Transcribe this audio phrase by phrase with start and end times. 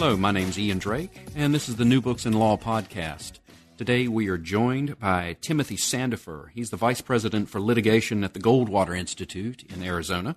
[0.00, 3.32] Hello, my name's Ian Drake, and this is the New Books in Law podcast.
[3.76, 6.48] Today we are joined by Timothy Sandefur.
[6.54, 10.36] He's the Vice President for Litigation at the Goldwater Institute in Arizona.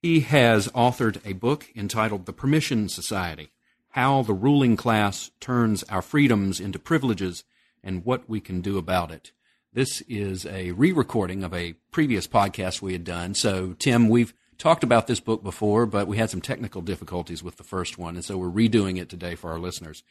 [0.00, 3.50] He has authored a book entitled The Permission Society
[3.90, 7.42] How the Ruling Class Turns Our Freedoms into Privileges
[7.82, 9.32] and What We Can Do About It.
[9.72, 13.34] This is a re recording of a previous podcast we had done.
[13.34, 17.56] So, Tim, we've talked about this book before, but we had some technical difficulties with
[17.56, 20.02] the first one, and so we're redoing it today for our listeners.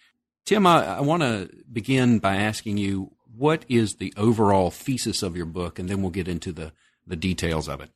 [0.45, 5.35] Tim, I, I want to begin by asking you what is the overall thesis of
[5.35, 6.71] your book, and then we'll get into the,
[7.05, 7.89] the details of it.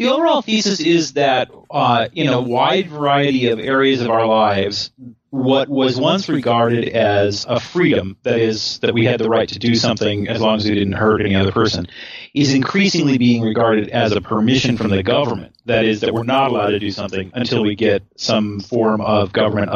[0.00, 4.92] The overall thesis is that uh, in a wide variety of areas of our lives,
[5.28, 9.58] what was once regarded as a freedom, that is, that we had the right to
[9.58, 11.86] do something as long as we didn't hurt any other person,
[12.32, 15.54] is increasingly being regarded as a permission from the government.
[15.66, 19.34] That is, that we're not allowed to do something until we get some form of
[19.34, 19.68] government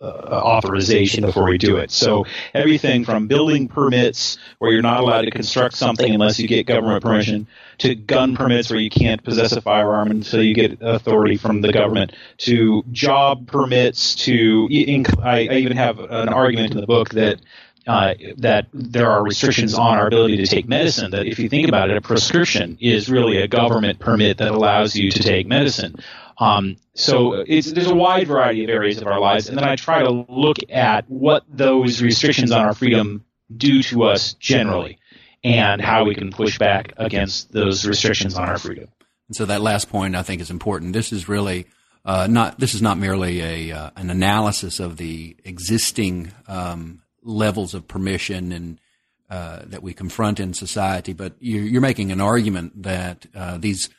[0.00, 1.90] uh, authorization before we do it.
[1.90, 6.66] So everything from building permits where you're not allowed to construct something unless you get
[6.66, 7.46] government permission
[7.78, 11.72] to gun permits where you can't possess a firearm until you get authority from the
[11.72, 14.68] government to job permits to
[15.22, 17.40] I, I even have an argument in the book that
[17.88, 21.10] uh, that there are restrictions on our ability to take medicine.
[21.10, 24.94] That if you think about it, a prescription is really a government permit that allows
[24.94, 25.96] you to take medicine.
[26.38, 30.02] Um, so there's a wide variety of areas of our lives, and then I try
[30.02, 34.98] to look at what those restrictions on our freedom do to us generally,
[35.42, 38.88] and how we can push back against those restrictions on our freedom.
[39.28, 40.92] And so that last point I think is important.
[40.92, 41.66] This is really
[42.04, 47.74] uh, not this is not merely a uh, an analysis of the existing um, levels
[47.74, 48.80] of permission and
[49.30, 53.90] uh, that we confront in society, but you're, you're making an argument that uh, these
[53.90, 53.92] uh,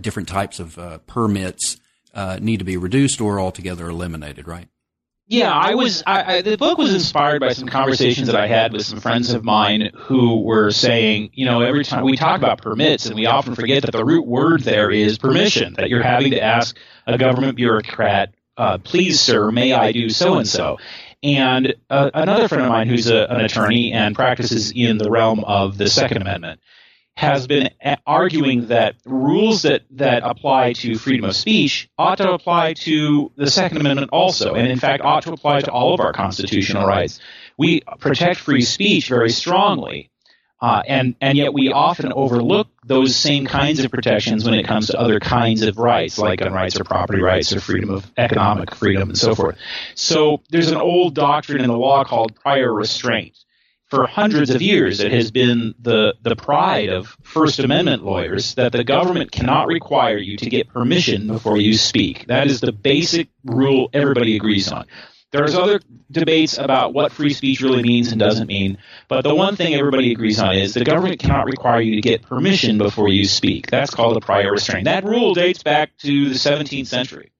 [0.00, 1.78] different types of uh, permits
[2.14, 4.68] uh, need to be reduced or altogether eliminated, right?
[5.28, 6.02] Yeah, I was.
[6.06, 9.32] I, I, the book was inspired by some conversations that I had with some friends
[9.32, 13.26] of mine who were saying, you know, every time we talk about permits, and we
[13.26, 15.74] often forget that the root word there is permission.
[15.74, 20.34] That you're having to ask a government bureaucrat, uh, "Please, sir, may I do so
[20.34, 20.78] and so?"
[21.22, 25.44] And uh, another friend of mine who's a, an attorney and practices in the realm
[25.44, 26.60] of the Second Amendment
[27.16, 27.70] has been
[28.06, 33.50] arguing that rules that, that apply to freedom of speech ought to apply to the
[33.50, 37.20] Second Amendment also, and in fact ought to apply to all of our constitutional rights.
[37.58, 40.10] We protect free speech very strongly,
[40.60, 44.86] uh, and, and yet we often overlook those same kinds of protections when it comes
[44.86, 48.74] to other kinds of rights, like gun rights or property rights or freedom of economic
[48.74, 49.58] freedom and so forth.
[49.94, 53.36] So there's an old doctrine in the law called prior restraint
[53.92, 58.72] for hundreds of years it has been the, the pride of First Amendment lawyers that
[58.72, 62.26] the government cannot require you to get permission before you speak.
[62.28, 64.86] That is the basic rule everybody agrees on.
[65.30, 65.78] There's other
[66.10, 70.10] debates about what free speech really means and doesn't mean, but the one thing everybody
[70.10, 73.70] agrees on is the government cannot require you to get permission before you speak.
[73.70, 74.86] That's called a prior restraint.
[74.86, 77.30] That rule dates back to the 17th century.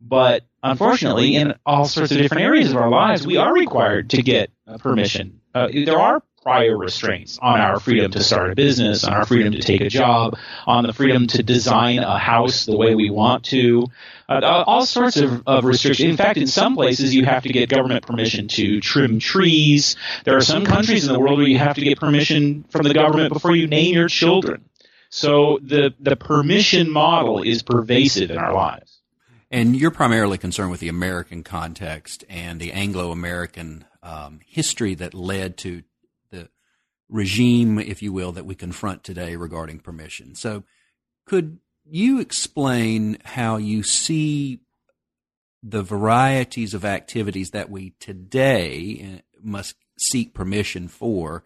[0.00, 4.22] But unfortunately, in all sorts of different areas of our lives, we are required to
[4.22, 9.12] get permission uh, there are prior restraints on our freedom to start a business, on
[9.12, 12.94] our freedom to take a job, on the freedom to design a house the way
[12.94, 13.86] we want to,
[14.28, 16.08] uh, all sorts of, of restrictions.
[16.08, 19.96] In fact, in some places, you have to get government permission to trim trees.
[20.24, 22.94] There are some countries in the world where you have to get permission from the
[22.94, 24.64] government before you name your children.
[25.10, 29.00] So the, the permission model is pervasive in our lives.
[29.50, 35.14] And you're primarily concerned with the American context and the Anglo American um, history that
[35.14, 35.82] led to
[36.30, 36.48] the
[37.08, 40.34] regime, if you will, that we confront today regarding permission.
[40.34, 40.64] So,
[41.26, 41.58] could
[41.88, 44.60] you explain how you see
[45.62, 51.44] the varieties of activities that we today uh, must seek permission for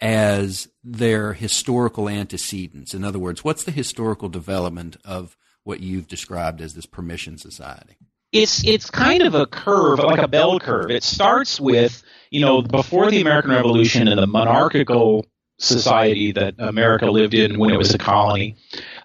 [0.00, 2.94] as their historical antecedents?
[2.94, 7.96] In other words, what's the historical development of what you've described as this permission society?
[8.34, 10.90] It's it's kind of a curve, like a bell curve.
[10.90, 15.24] It starts with you know before the American Revolution and the monarchical
[15.58, 18.56] society that America lived in when it was a colony.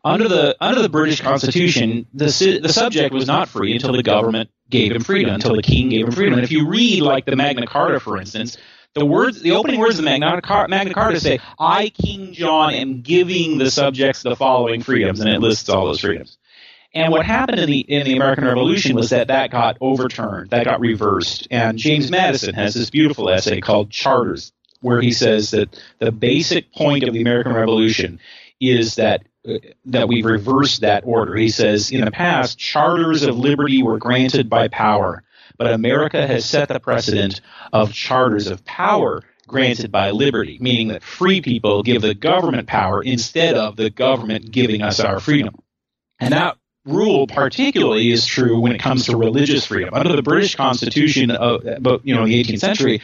[0.04, 2.26] Under the under the British Constitution, the
[2.62, 6.08] the subject was not free until the government gave him freedom, until the king gave
[6.08, 6.34] him freedom.
[6.34, 8.58] And if you read like the Magna Carta, for instance,
[8.96, 12.74] the words, the opening words of the Magna Carta, Magna Carta say, "I, King John,
[12.74, 16.40] am giving the subjects the following freedoms," and it lists all those freedoms.
[16.94, 20.66] And what happened in the in the American Revolution was that that got overturned, that
[20.66, 21.48] got reversed.
[21.52, 24.52] And James Madison has this beautiful essay called Charters,
[24.82, 28.20] where he says that the basic point of the American Revolution
[28.60, 31.36] is that uh, that we've reversed that order.
[31.36, 35.24] He says in the past, charters of liberty were granted by power,
[35.58, 41.04] but America has set the precedent of charters of power granted by liberty, meaning that
[41.04, 45.56] free people give the government power instead of the government giving us our freedom.
[46.20, 49.94] And that rule particularly is true when it comes to religious freedom.
[49.94, 51.64] Under the British Constitution of
[52.04, 53.02] you know the 18th century,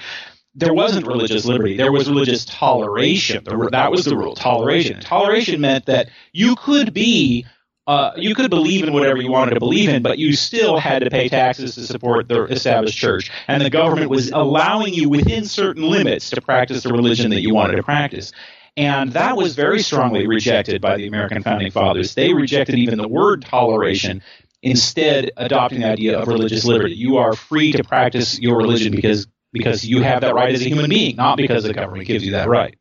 [0.56, 1.78] there wasn't religious liberty.
[1.78, 3.44] There was religious toleration.
[3.72, 5.02] That was the rule, toleration.
[5.02, 7.46] Toleration meant that you could be
[7.88, 11.04] uh, you could believe in whatever you wanted to believe in, but you still had
[11.04, 13.30] to pay taxes to support the established church.
[13.48, 17.54] And the government was allowing you within certain limits to practice the religion that you
[17.54, 18.32] wanted to practice.
[18.78, 22.14] And that was very strongly rejected by the American founding fathers.
[22.14, 24.22] They rejected even the word toleration,
[24.62, 26.96] instead adopting the idea of religious liberty.
[26.96, 30.68] You are free to practice your religion because because you have that right as a
[30.68, 32.76] human being, not because the government gives you that right.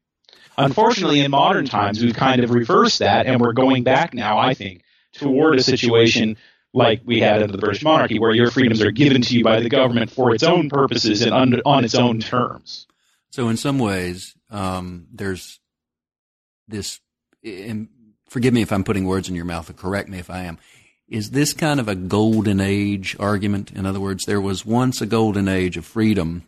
[0.59, 4.55] Unfortunately, in modern times, we've kind of reversed that, and we're going back now, I
[4.55, 4.83] think,
[5.13, 6.37] toward a situation
[6.73, 9.61] like we had under the British monarchy, where your freedoms are given to you by
[9.61, 12.89] the government for its own purposes and under, on its own terms.
[13.31, 15.61] So, in some ways, um, there's
[16.69, 17.01] this,
[17.45, 17.89] and
[18.29, 20.59] forgive me if I'm putting words in your mouth, or correct me if I am.
[21.09, 23.71] Is this kind of a golden age argument?
[23.73, 26.45] In other words, there was once a golden age of freedom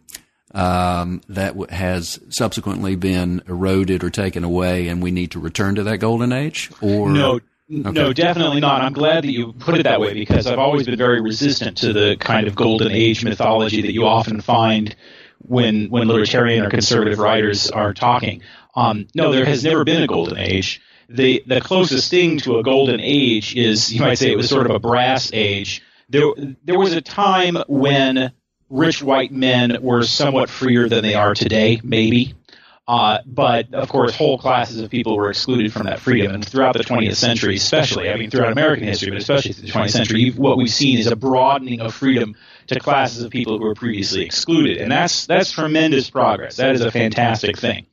[0.54, 5.74] um, that w- has subsequently been eroded or taken away, and we need to return
[5.74, 6.70] to that golden age?
[6.80, 7.90] Or no, okay.
[7.90, 8.80] no, definitely not.
[8.80, 11.92] I'm glad that you put it that way because I've always been very resistant to
[11.92, 14.96] the kind of golden age mythology that you often find
[15.38, 18.42] when when libertarian or conservative writers are talking.
[18.76, 20.82] Um, no, there has never been a golden age.
[21.08, 24.66] The the closest thing to a golden age is you might say it was sort
[24.66, 25.82] of a brass age.
[26.08, 26.32] There
[26.64, 28.32] there was a time when
[28.68, 32.34] rich white men were somewhat freer than they are today, maybe.
[32.88, 36.32] Uh, but of course, whole classes of people were excluded from that freedom.
[36.32, 39.72] And throughout the 20th century, especially, I mean, throughout American history, but especially through the
[39.72, 42.36] 20th century, what we've seen is a broadening of freedom
[42.68, 46.56] to classes of people who were previously excluded, and that's that's tremendous progress.
[46.56, 47.86] That is a fantastic thing.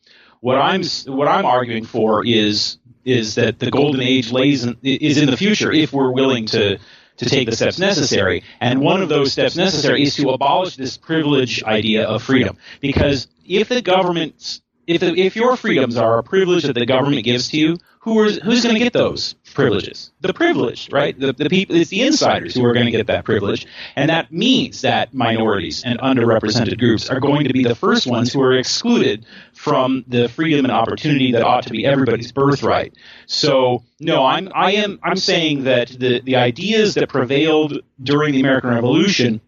[0.44, 5.18] What I'm what I'm arguing for is is that the golden age lays in, is
[5.18, 6.80] in the future if we're willing to
[7.16, 8.44] to take the steps necessary.
[8.60, 12.58] And one of those steps necessary is to abolish this privilege idea of freedom.
[12.82, 17.50] Because if the government, if, if your freedoms are a privilege that the government gives
[17.50, 20.12] to you, who is, who's going to get those privileges?
[20.20, 21.18] The privileged, right?
[21.18, 23.66] The, the people, it's the insiders who are going to get that privilege.
[23.96, 28.34] And that means that minorities and underrepresented groups are going to be the first ones
[28.34, 32.94] who are excluded from the freedom and opportunity that ought to be everybody's birthright.
[33.26, 38.42] So, no, I'm, I am, I'm saying that the, the ideas that prevailed during the
[38.42, 39.40] American Revolution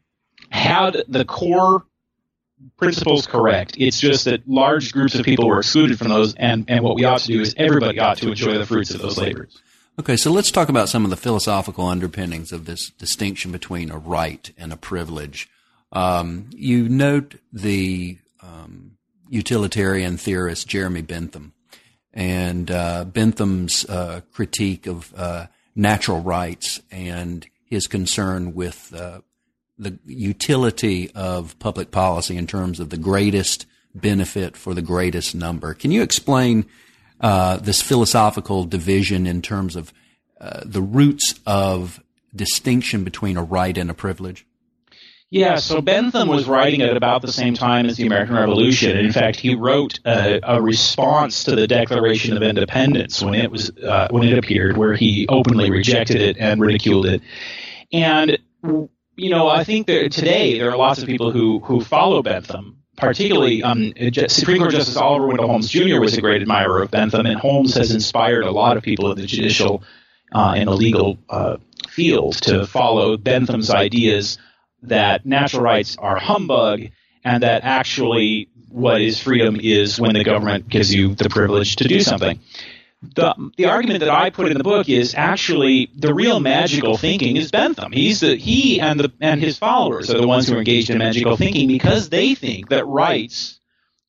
[0.50, 1.86] had the core
[2.78, 3.76] principles correct.
[3.78, 7.04] It's just that large groups of people were excluded from those, and, and what we
[7.06, 9.62] ought to do is everybody ought to enjoy the fruits of those labors.
[9.98, 13.98] Okay, so let's talk about some of the philosophical underpinnings of this distinction between a
[13.98, 15.50] right and a privilege.
[15.94, 18.98] Um, you note the um,
[19.30, 21.54] utilitarian theorist Jeremy Bentham
[22.14, 29.22] and uh, Bentham's uh, critique of uh, natural rights and his concern with uh,
[29.78, 35.74] the utility of public policy in terms of the greatest benefit for the greatest number.
[35.74, 36.66] Can you explain
[37.22, 39.94] uh, this philosophical division in terms of
[40.40, 42.04] uh, the roots of
[42.36, 44.46] distinction between a right and a privilege?
[45.32, 48.96] Yeah, so Bentham was writing at about the same time as the American Revolution.
[48.96, 53.72] In fact, he wrote a, a response to the Declaration of Independence when it was
[53.72, 57.22] uh, when it appeared, where he openly rejected it and ridiculed it.
[57.92, 58.38] And
[59.16, 62.82] you know, I think that today there are lots of people who who follow Bentham.
[62.98, 63.92] Particularly, um,
[64.30, 66.00] Supreme Court Justice Oliver Wendell Holmes Jr.
[66.00, 69.18] was a great admirer of Bentham, and Holmes has inspired a lot of people in
[69.18, 69.84] the judicial
[70.34, 71.58] uh, and the legal uh,
[71.90, 74.38] field to follow Bentham's ideas
[74.84, 76.84] that natural rights are humbug
[77.26, 81.88] and that actually what is freedom is when the government gives you the privilege to
[81.90, 82.40] do something
[83.02, 87.38] the the argument that I put in the book is actually the real magical thinking
[87.38, 87.92] is Bentham.
[87.92, 90.98] He's the he and the and his followers are the ones who are engaged in
[90.98, 93.60] magical thinking because they think that rights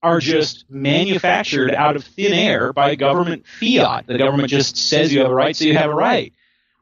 [0.03, 4.07] are just manufactured out of thin air by government fiat.
[4.07, 6.33] The government just says you have a right, so you have a right.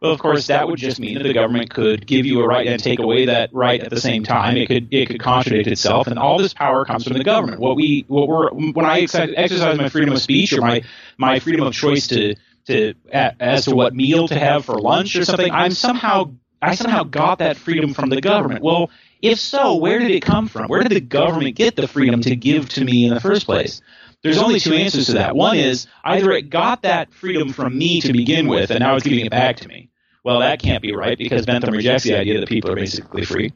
[0.05, 2.83] Of course, that would just mean that the government could give you a right and
[2.83, 4.59] take away that right at the same time.
[4.59, 7.59] It could it could contradict itself, and all this power comes from the government.
[7.59, 10.83] What we what we're when I exercise my freedom of speech or my
[11.17, 12.35] my freedom of choice to
[12.67, 17.05] to as to what meal to have for lunch or something, I'm somehow I somehow
[17.05, 18.63] got that freedom from the government.
[18.63, 18.91] Well,
[19.23, 20.69] if so, where did it come from?
[20.69, 23.81] Where did the government get the freedom to give to me in the first place?
[24.23, 25.35] There's only two answers to that.
[25.35, 29.05] One is either it got that freedom from me to begin with, and now it's
[29.05, 29.91] giving it back to me.
[30.25, 33.53] Well, that can't be right because Bentham rejects the idea that people are basically free.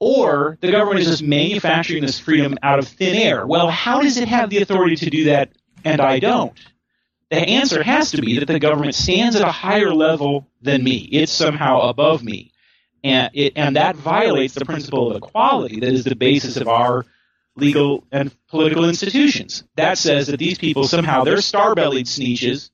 [0.00, 3.46] Or the government is just manufacturing this freedom out of thin air.
[3.46, 5.50] Well, how does it have the authority to do that
[5.84, 6.58] and I don't?
[7.30, 10.96] The answer has to be that the government stands at a higher level than me.
[10.96, 12.52] It's somehow above me.
[13.04, 17.04] And, it, and that violates the principle of equality that is the basis of our
[17.56, 19.64] legal and political institutions.
[19.76, 22.70] That says that these people somehow they're star-bellied sneetches,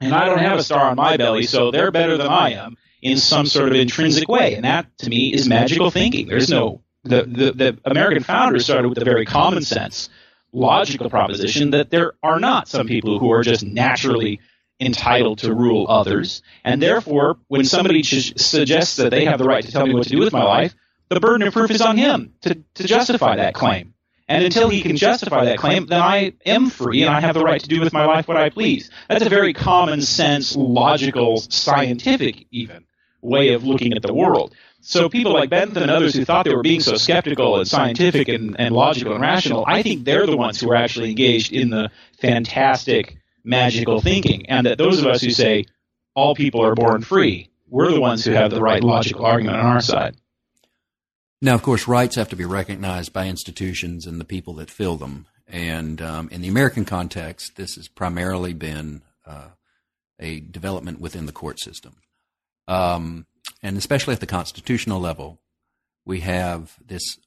[0.00, 2.76] and I don't have a star on my belly, so they're better than I am
[3.02, 4.54] in some sort of intrinsic way.
[4.54, 6.28] And that to me is magical thinking.
[6.28, 10.08] There's no the, the, the American founders started with a very common sense,
[10.52, 14.40] logical proposition that there are not some people who are just naturally
[14.80, 19.72] entitled to rule others, and therefore, when somebody suggests that they have the right to
[19.72, 20.74] tell me what to do with my life,
[21.08, 23.94] the burden of proof is on him to, to justify that claim.
[24.28, 27.42] And until he can justify that claim, then I am free and I have the
[27.42, 28.90] right to do with my life what I please.
[29.08, 32.84] That's a very common sense, logical, scientific, even
[33.22, 34.54] way of looking at the world.
[34.80, 38.28] So people like Bentham and others who thought they were being so skeptical and scientific
[38.28, 41.70] and, and logical and rational, I think they're the ones who are actually engaged in
[41.70, 44.48] the fantastic, magical thinking.
[44.48, 45.64] And that those of us who say
[46.14, 49.66] all people are born free, we're the ones who have the right logical argument on
[49.66, 50.16] our side.
[51.40, 54.96] Now, of course, rights have to be recognized by institutions and the people that fill
[54.96, 55.26] them.
[55.46, 59.50] And um, in the American context, this has primarily been uh,
[60.18, 61.96] a development within the court system.
[62.66, 63.26] Um,
[63.62, 65.38] and especially at the constitutional level,
[66.04, 67.18] we have this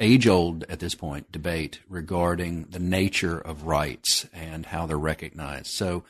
[0.00, 5.68] age old at this point debate regarding the nature of rights and how they're recognized.
[5.68, 6.04] So,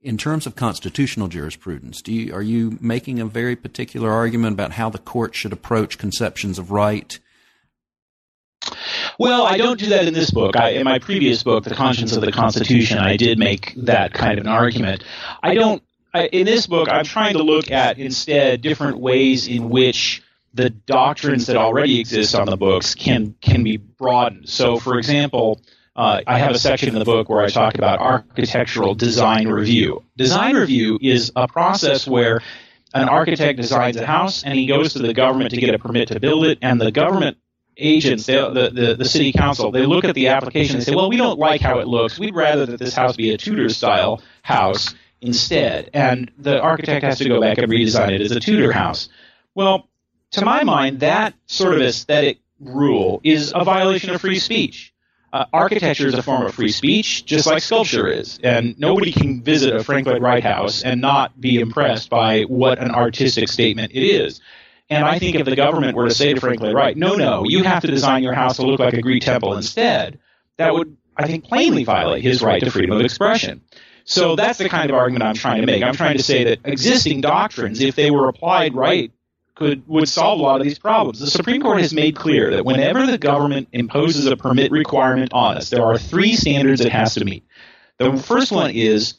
[0.00, 4.88] in terms of constitutional jurisprudence, you, are you making a very particular argument about how
[4.88, 7.18] the court should approach conceptions of right?
[9.18, 10.56] Well, I don't do that in this book.
[10.56, 14.38] I, in my previous book, The Conscience of the Constitution, I did make that kind
[14.38, 15.04] of an argument.
[15.42, 15.82] I don't.
[16.14, 20.22] I, in this book, I'm trying to look at instead different ways in which
[20.54, 24.48] the doctrines that already exist on the books can can be broadened.
[24.48, 25.60] So, for example,
[25.98, 30.04] uh, I have a section in the book where I talk about architectural design review.
[30.16, 32.40] Design review is a process where
[32.94, 36.08] an architect designs a house and he goes to the government to get a permit
[36.08, 37.36] to build it, and the government
[37.76, 41.16] agents, the, the, the city council, they look at the application and say, well, we
[41.16, 42.16] don't like how it looks.
[42.16, 45.90] We'd rather that this house be a Tudor style house instead.
[45.94, 49.08] And the architect has to go back and redesign it as a Tudor house.
[49.56, 49.88] Well,
[50.32, 54.92] to my mind, that sort of aesthetic rule is a violation of free speech
[55.32, 58.38] uh, architecture is a form of free speech, just like sculpture is.
[58.42, 62.78] And nobody can visit a Frank Lloyd Wright house and not be impressed by what
[62.78, 64.40] an artistic statement it is.
[64.90, 67.44] And I think if the government were to say to Frank Lloyd Wright, no, no,
[67.46, 70.18] you have to design your house to look like a Greek temple instead,
[70.56, 73.60] that would, I think, plainly violate his right to freedom of expression.
[74.04, 75.82] So that's the kind of argument I'm trying to make.
[75.82, 79.12] I'm trying to say that existing doctrines, if they were applied right
[79.58, 81.18] could would solve a lot of these problems.
[81.18, 85.56] The Supreme Court has made clear that whenever the government imposes a permit requirement on
[85.56, 87.44] us, there are three standards it has to meet.
[87.98, 89.14] The first one is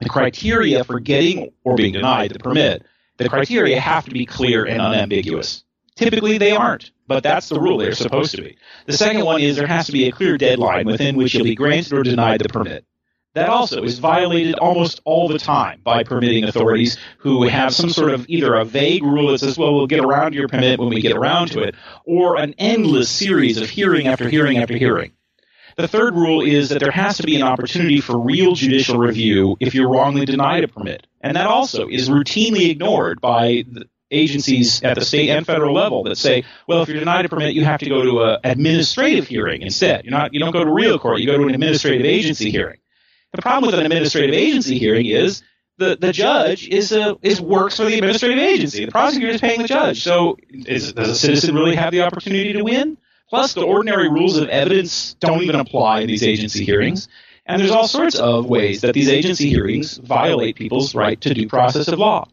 [0.00, 2.84] the criteria for getting or being denied the permit.
[3.16, 5.64] The criteria have to be clear and unambiguous.
[5.96, 7.78] Typically, they aren't, but that's the rule.
[7.78, 8.58] They're supposed to be.
[8.86, 11.54] The second one is there has to be a clear deadline within which you'll be
[11.54, 12.84] granted or denied the permit
[13.34, 18.12] that also is violated almost all the time by permitting authorities who have some sort
[18.12, 20.90] of either a vague rule that says, well, we'll get around to your permit when
[20.90, 21.74] we get around to it,
[22.04, 25.12] or an endless series of hearing after hearing after hearing.
[25.76, 29.56] The third rule is that there has to be an opportunity for real judicial review
[29.58, 31.06] if you're wrongly denied a permit.
[31.22, 33.64] And that also is routinely ignored by
[34.10, 37.54] agencies at the state and federal level that say, well, if you're denied a permit,
[37.54, 40.04] you have to go to an administrative hearing instead.
[40.04, 42.78] You're not, you don't go to real court, you go to an administrative agency hearing.
[43.32, 45.42] The problem with an administrative agency hearing is
[45.78, 48.84] the, the judge is a, is works for the administrative agency.
[48.84, 50.02] The prosecutor is paying the judge.
[50.02, 52.98] So is, does a citizen really have the opportunity to win?
[53.30, 57.08] Plus, the ordinary rules of evidence don't even apply in these agency hearings.
[57.46, 61.48] And there's all sorts of ways that these agency hearings violate people's right to due
[61.48, 62.28] process of law.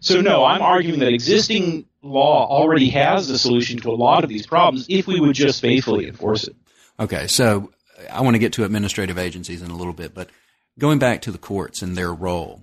[0.00, 4.28] So, no, I'm arguing that existing law already has the solution to a lot of
[4.28, 6.56] these problems if we would just faithfully enforce it.
[6.98, 7.70] Okay, so
[8.10, 10.30] I want to get to administrative agencies in a little bit, but
[10.78, 12.62] going back to the courts and their role,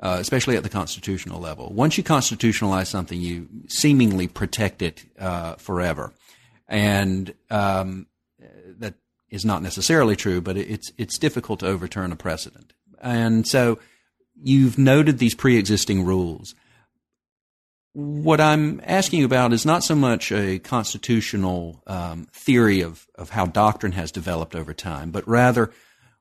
[0.00, 1.72] uh, especially at the constitutional level.
[1.72, 6.12] Once you constitutionalize something, you seemingly protect it uh, forever,
[6.68, 8.06] and um,
[8.78, 8.94] that
[9.28, 10.40] is not necessarily true.
[10.40, 13.78] But it's it's difficult to overturn a precedent, and so
[14.40, 16.54] you've noted these pre-existing rules.
[18.00, 23.30] What I'm asking you about is not so much a constitutional um, theory of, of
[23.30, 25.72] how doctrine has developed over time, but rather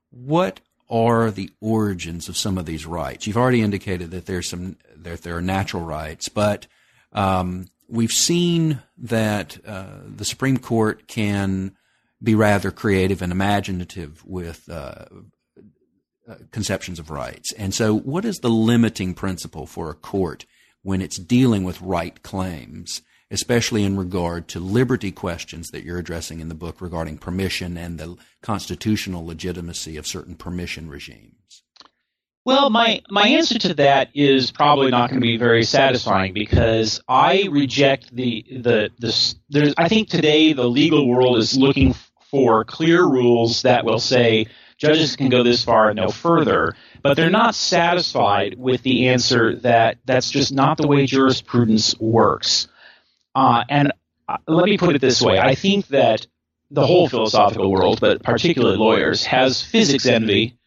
[0.10, 3.27] what are the origins of some of these rights?
[3.27, 6.65] You've already indicated that there's some that there are natural rights, but
[7.13, 11.77] um, we've seen that uh, the Supreme Court can
[12.24, 15.05] be rather creative and imaginative with uh,
[16.27, 17.53] uh, conceptions of rights.
[17.53, 20.48] And so, what is the limiting principle for a court
[20.88, 23.01] when it's dealing with right claims?
[23.29, 28.00] especially in regard to liberty questions that you're addressing in the book regarding permission and
[28.00, 31.63] the constitutional legitimacy of certain permission regimes?
[32.46, 37.01] Well, my, my answer to that is probably not going to be very satisfying because
[37.06, 39.36] I reject the the the.
[39.50, 41.94] There's, I think today the legal world is looking
[42.32, 47.15] for clear rules that will say judges can go this far and no further, but
[47.15, 52.67] they're not satisfied with the answer that that's just not the way jurisprudence works.
[53.36, 53.91] Uh, and
[54.27, 56.27] uh, let me put it this way I think that
[56.69, 60.57] the whole philosophical world, but particularly lawyers, has physics envy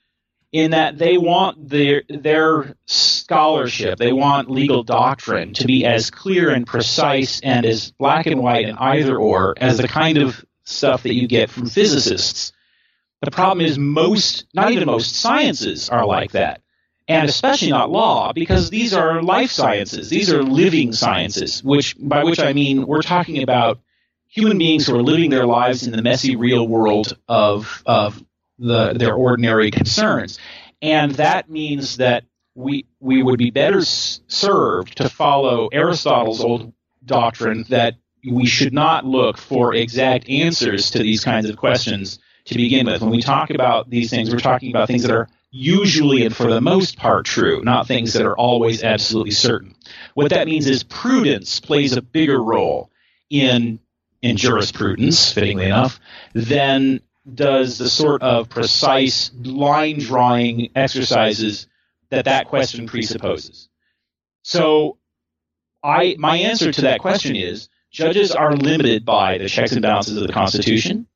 [0.53, 6.51] in that they want their their scholarship, they want legal doctrine to be as clear
[6.51, 11.03] and precise and as black and white and either or as the kind of stuff
[11.05, 12.53] that you get from physicists.
[13.23, 16.63] The problem is most, not even most sciences are like that
[17.11, 20.09] and especially not law, because these are life sciences.
[20.09, 23.81] These are living sciences, which by which I mean we're talking about
[24.29, 28.23] human beings who are living their lives in the messy real world of of
[28.61, 30.39] the their ordinary concerns,
[30.81, 32.23] and that means that
[32.55, 36.73] we we would be better served to follow Aristotle's old
[37.05, 42.59] doctrine that we should not look for exact answers to these kinds of questions to
[42.59, 43.01] begin with.
[43.01, 46.53] When we talk about these things, we're talking about things that are usually and for
[46.53, 49.75] the most part true, not things that are always absolutely certain.
[50.15, 52.91] What that means is prudence plays a bigger role
[53.29, 53.81] in
[54.23, 55.99] in jurisprudence, fittingly enough,
[56.35, 57.01] than
[57.33, 61.67] does the sort of precise line drawing exercises
[62.11, 63.69] that that question presupposes.
[64.43, 64.99] So,
[65.83, 70.17] I my answer to that question is judges are limited by the checks and balances
[70.17, 71.07] of the Constitution.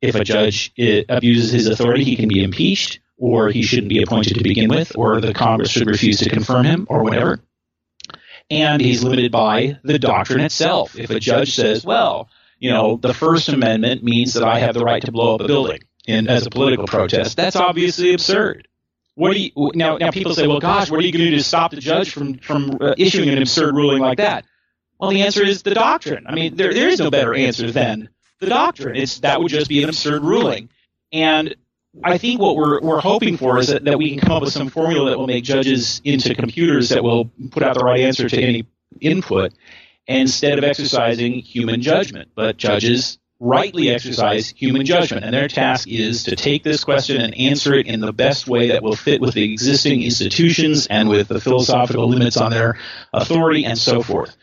[0.00, 0.72] If a judge
[1.08, 4.96] abuses his authority, he can be impeached or he shouldn't be appointed to begin with,
[4.96, 7.40] or the Congress should refuse to confirm him, or whatever.
[8.50, 10.98] And he's limited by the doctrine itself.
[10.98, 12.28] If a judge says, well,
[12.58, 15.46] you know, the First Amendment means that I have the right to blow up a
[15.46, 18.68] building in, as a political protest, that's obviously absurd.
[19.14, 21.36] What do you, now, now people say, well, gosh, what are you going to do
[21.38, 24.44] to stop the judge from, from uh, issuing an absurd ruling like that?
[25.00, 26.26] Well, the answer is the doctrine.
[26.26, 28.96] I mean, there, there is no better answer than the doctrine.
[28.96, 30.68] It's, that would just be an absurd ruling.
[31.12, 31.54] And
[32.04, 34.52] I think what we're we're hoping for is that, that we can come up with
[34.52, 38.28] some formula that will make judges into computers that will put out the right answer
[38.28, 38.66] to any
[39.00, 39.52] input
[40.06, 42.30] instead of exercising human judgment.
[42.34, 47.34] But judges rightly exercise human judgment, and their task is to take this question and
[47.34, 51.28] answer it in the best way that will fit with the existing institutions and with
[51.28, 52.78] the philosophical limits on their
[53.12, 54.36] authority and so forth.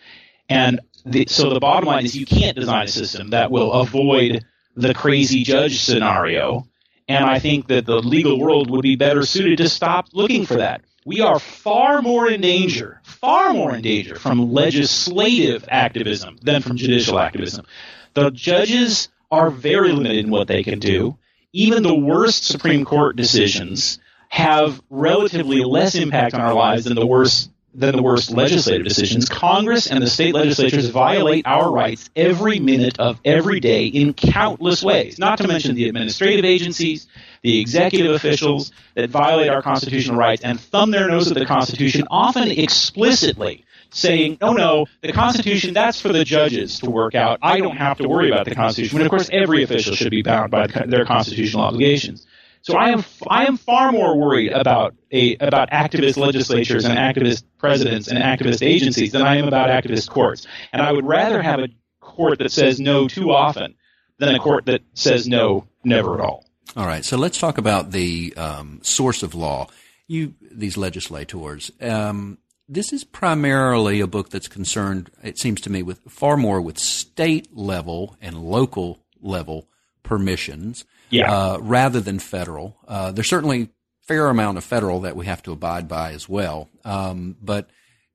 [0.49, 4.45] And the, so the bottom line is you can't design a system that will avoid
[4.75, 6.65] the crazy judge scenario
[7.07, 10.55] and I think that the legal world would be better suited to stop looking for
[10.55, 10.81] that.
[11.05, 16.77] We are far more in danger, far more in danger from legislative activism than from
[16.77, 17.65] judicial activism.
[18.13, 21.17] The judges are very limited in what they can do.
[21.51, 27.05] Even the worst Supreme Court decisions have relatively less impact on our lives than the
[27.05, 29.27] worst than the worst legislative decisions.
[29.27, 34.83] Congress and the state legislatures violate our rights every minute of every day in countless
[34.83, 37.07] ways, not to mention the administrative agencies,
[37.41, 42.07] the executive officials that violate our constitutional rights and thumb their nose at the Constitution,
[42.09, 47.39] often explicitly saying, no, no, the Constitution, that's for the judges to work out.
[47.41, 48.97] I don't have to worry about the Constitution.
[48.97, 52.25] When, of course, every official should be bound by their constitutional obligations.
[52.63, 57.43] So I am I am far more worried about a about activist legislatures and activist
[57.57, 60.47] presidents and activist agencies than I am about activist courts.
[60.71, 61.67] And I would rather have a
[61.99, 63.75] court that says no too often
[64.17, 66.45] than a court that says no never at all.
[66.77, 67.03] All right.
[67.03, 69.67] So let's talk about the um, source of law.
[70.07, 71.69] You these legislators.
[71.81, 72.37] Um,
[72.69, 76.79] this is primarily a book that's concerned, it seems to me, with far more with
[76.79, 79.67] state level and local level
[80.01, 81.31] permissions yeah.
[81.31, 82.77] uh, rather than federal.
[82.87, 83.69] Uh, there's certainly
[84.01, 86.69] fair amount of federal that we have to abide by as well.
[86.83, 87.69] Um, but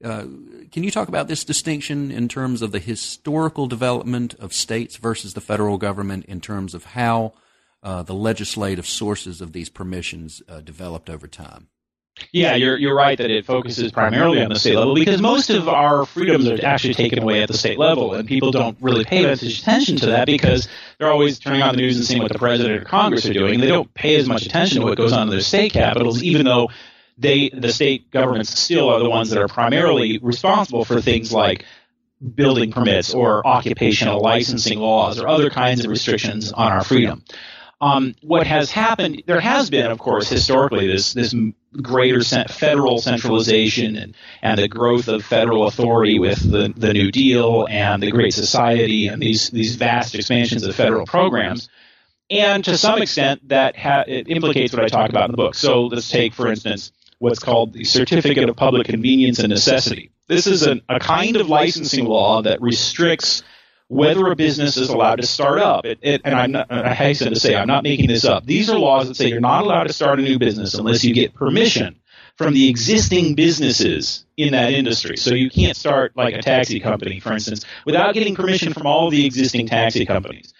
[0.05, 0.25] uh,
[0.71, 5.35] can you talk about this distinction in terms of the historical development of states versus
[5.35, 7.33] the federal government in terms of how
[7.83, 11.69] uh, the legislative sources of these permissions uh, developed over time?
[12.33, 15.69] Yeah, you're you're right that it focuses primarily on the state level because most of
[15.69, 19.25] our freedoms are actually taken away at the state level, and people don't really pay
[19.25, 22.33] as much attention to that because they're always turning on the news and seeing what
[22.33, 23.61] the president or Congress are doing.
[23.61, 26.45] They don't pay as much attention to what goes on in their state capitals, even
[26.45, 26.71] though
[27.17, 31.65] they the state governments still are the ones that are primarily responsible for things like
[32.35, 37.25] building permits or occupational licensing laws or other kinds of restrictions on our freedom.
[37.81, 41.33] Um, what has happened, there has been, of course, historically, this this
[41.81, 47.69] greater federal centralization and, and the growth of federal authority with the, the New Deal
[47.71, 51.69] and the Great Society and these these vast expansions of federal programs.
[52.31, 55.55] And to some extent, that ha- it implicates what I talk about in the book.
[55.55, 60.11] So let's take, for instance, what's called the Certificate of Public Convenience and Necessity.
[60.27, 63.43] This is an, a kind of licensing law that restricts
[63.89, 65.85] whether a business is allowed to start up.
[65.85, 68.45] It, it, and I'm not, I hasten to say, I'm not making this up.
[68.45, 71.15] These are laws that say you're not allowed to start a new business unless you
[71.15, 71.99] get permission
[72.37, 75.17] from the existing businesses in that industry.
[75.17, 79.11] So you can't start like a taxi company, for instance, without getting permission from all
[79.11, 80.55] the existing taxi companies.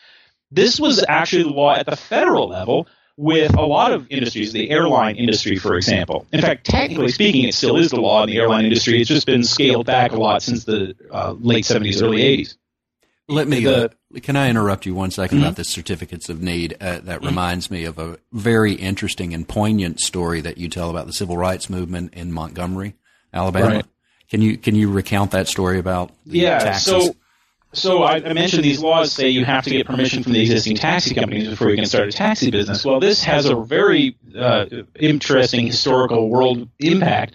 [0.51, 4.71] This was actually the law at the federal level with a lot of industries, the
[4.71, 6.27] airline industry, for example.
[6.33, 9.01] In fact, technically speaking, it still is the law in the airline industry.
[9.01, 12.55] It's just been scaled back a lot since the uh, late 70s, early 80s.
[13.29, 13.65] Let me.
[13.65, 15.47] The, uh, can I interrupt you one second mm-hmm.
[15.47, 16.75] about the certificates of need?
[16.81, 17.27] Uh, that mm-hmm.
[17.27, 21.37] reminds me of a very interesting and poignant story that you tell about the civil
[21.37, 22.95] rights movement in Montgomery,
[23.33, 23.67] Alabama.
[23.67, 23.85] Right.
[24.31, 26.59] Can you can you recount that story about yeah?
[26.59, 26.87] Taxes?
[26.87, 27.15] So
[27.73, 30.77] so I, I, mentioned these laws say you have to get permission from the existing
[30.77, 32.85] taxi companies before you can start a taxi business.
[32.85, 34.67] Well, this has a very uh,
[34.99, 37.35] interesting historical world impact.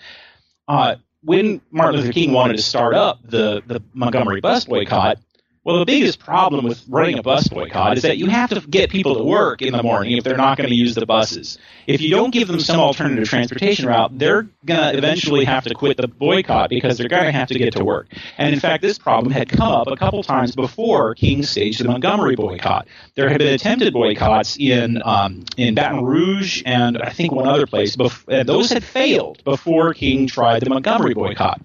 [0.68, 5.20] Uh, when Martin Luther King wanted to start up the, the Montgomery bus boycott,
[5.64, 8.90] well, the biggest problem with running a bus boycott is that you have to get
[8.90, 11.58] people to work in the morning if they're not going to use the buses.
[11.88, 15.74] If you don't give them some alternative transportation route, they're going to eventually have to
[15.74, 18.10] quit the boycott because they're going to have to get to work.
[18.38, 21.88] And in fact, this problem had come up a couple times before King staged the
[21.88, 22.88] Montgomery boycott.
[23.16, 27.68] There had been attempted boycotts in um, in Baton Rouge and I think one other
[27.68, 27.96] place.
[27.96, 31.62] Bef- those had failed before King tried the Montgomery boycott.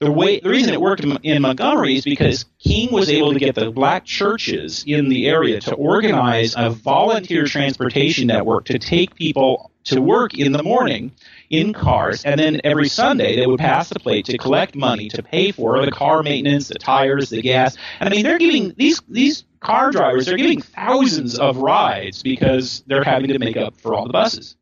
[0.00, 3.56] The way the reason it worked in Montgomery is because King was able to get
[3.56, 9.72] the black churches in the area to organize a volunteer transportation network to take people
[9.84, 11.10] to work in the morning
[11.50, 15.22] in cars, and then every Sunday they would pass the plate to collect money to
[15.22, 17.76] pay for the car maintenance, the tires, the gas.
[17.98, 23.02] I mean, they're giving these these car drivers they're giving thousands of rides because they're
[23.02, 24.57] having to make up for all the buses.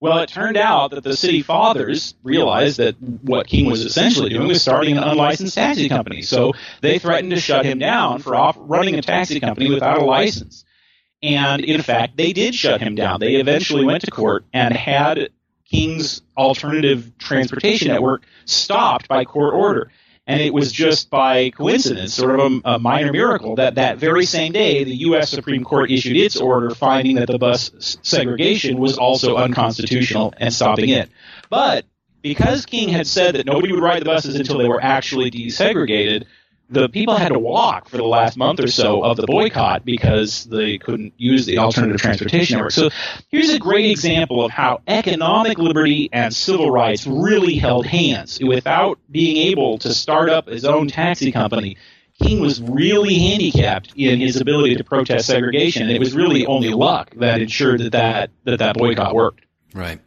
[0.00, 4.48] Well, it turned out that the city fathers realized that what King was essentially doing
[4.48, 6.22] was starting an unlicensed taxi company.
[6.22, 10.04] So they threatened to shut him down for off- running a taxi company without a
[10.04, 10.64] license.
[11.22, 13.20] And in fact, they did shut him down.
[13.20, 15.28] They eventually went to court and had
[15.70, 19.90] King's alternative transportation network stopped by court order.
[20.30, 24.24] And it was just by coincidence, sort of a, a, minor miracle, that that very
[24.24, 25.30] same day the U.S.
[25.30, 30.90] Supreme Court issued its order finding that the bus segregation was also unconstitutional and stopping
[30.90, 31.10] it.
[31.48, 31.84] But
[32.22, 36.26] because King had said that nobody would ride the buses until they were actually desegregated,
[36.70, 40.44] the people had to walk for the last month or so of the boycott because
[40.44, 42.72] they couldn't use the alternative transportation network.
[42.72, 42.90] So
[43.28, 48.38] here's a great example of how economic liberty and civil rights really held hands.
[48.40, 51.76] Without being able to start up his own taxi company,
[52.22, 55.82] King was really handicapped in his ability to protest segregation.
[55.82, 59.44] And it was really only luck that ensured that that, that, that boycott worked.
[59.74, 60.00] Right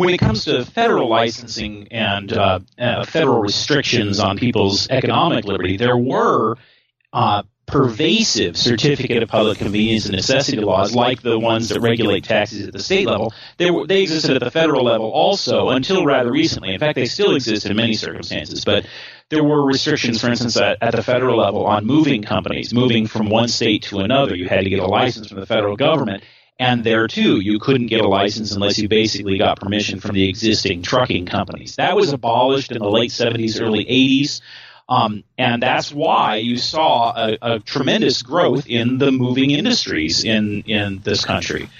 [0.00, 5.76] when it comes to federal licensing and uh, uh, federal restrictions on people's economic liberty,
[5.76, 6.56] there were
[7.12, 12.66] uh, pervasive certificate of public convenience and necessity laws, like the ones that regulate taxes
[12.66, 13.34] at the state level.
[13.58, 16.72] They, were, they existed at the federal level also until rather recently.
[16.72, 18.86] In fact, they still exist in many circumstances, but
[19.28, 23.28] there were restrictions, for instance, at, at, the federal level on moving companies, moving from
[23.28, 24.34] one state to another.
[24.34, 26.24] You had to get a license from the federal government.
[26.60, 30.28] And there too, you couldn't get a license unless you basically got permission from the
[30.28, 31.76] existing trucking companies.
[31.76, 34.42] That was abolished in the late 70s, early 80s.
[34.86, 40.62] Um, and that's why you saw a, a, tremendous growth in the moving industries in,
[40.66, 41.70] in this country.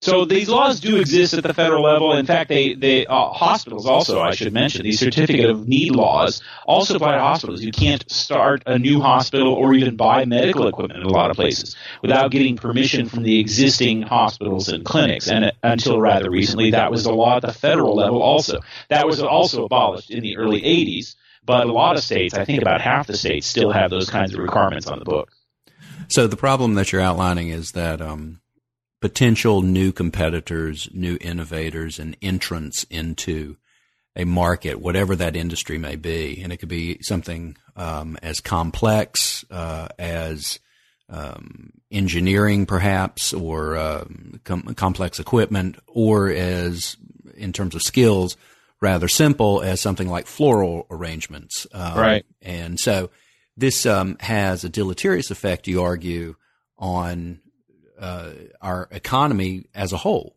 [0.00, 2.12] So these laws do exist at the federal level.
[2.12, 6.40] In fact, they, they uh, hospitals also, I should mention, these certificate of need laws
[6.66, 7.62] also apply to hospitals.
[7.62, 11.36] You can't start a new hospital or even buy medical equipment in a lot of
[11.36, 15.28] places without getting permission from the existing hospitals and clinics.
[15.28, 18.60] And uh, until rather recently, that was the law at the federal level also.
[18.90, 21.16] That was also abolished in the early 80s.
[21.44, 24.32] But a lot of states, I think about half the states, still have those kinds
[24.32, 25.32] of requirements on the book.
[26.06, 28.40] So the problem that you're outlining is that um,
[29.00, 33.56] potential new competitors, new innovators, and entrants into
[34.16, 36.40] a market, whatever that industry may be.
[36.42, 40.58] And it could be something um, as complex uh, as
[41.08, 46.96] um, engineering, perhaps, or um, com- complex equipment, or as,
[47.36, 48.36] in terms of skills,
[48.80, 51.66] rather simple as something like floral arrangements.
[51.72, 52.26] Um, right.
[52.42, 53.10] And so
[53.56, 56.34] this um, has a deleterious effect, you argue,
[56.76, 57.40] on
[57.98, 58.30] uh,
[58.60, 60.36] our economy as a whole.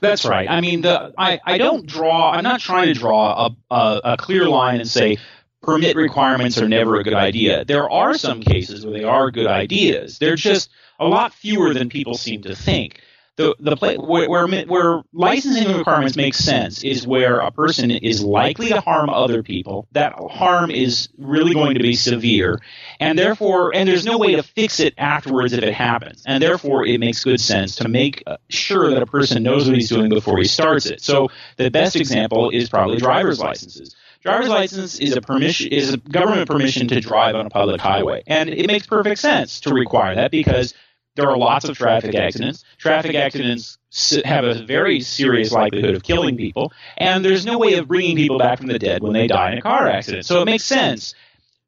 [0.00, 0.48] That's right.
[0.48, 2.30] I mean, the I, I don't draw.
[2.30, 5.18] I'm not trying to draw a, a, a clear line and say
[5.62, 7.64] permit requirements are never a good idea.
[7.64, 10.18] There are some cases where they are good ideas.
[10.18, 10.70] They're just
[11.00, 13.00] a lot fewer than people seem to think
[13.38, 18.22] the the play, where, where, where licensing requirements make sense is where a person is
[18.22, 19.86] likely to harm other people.
[19.92, 22.60] That harm is really going to be severe,
[22.98, 26.24] and therefore, and there's no way to fix it afterwards if it happens.
[26.26, 29.76] And therefore, it makes good sense to make uh, sure that a person knows what
[29.76, 31.00] he's doing before he starts it.
[31.00, 33.94] So the best example is probably driver's licenses.
[34.20, 38.24] Driver's license is a permission is a government permission to drive on a public highway,
[38.26, 40.74] and it makes perfect sense to require that because
[41.18, 42.64] there are lots of traffic accidents.
[42.78, 43.78] Traffic accidents
[44.24, 48.38] have a very serious likelihood of killing people, and there's no way of bringing people
[48.38, 50.26] back from the dead when they die in a car accident.
[50.26, 51.14] So it makes sense.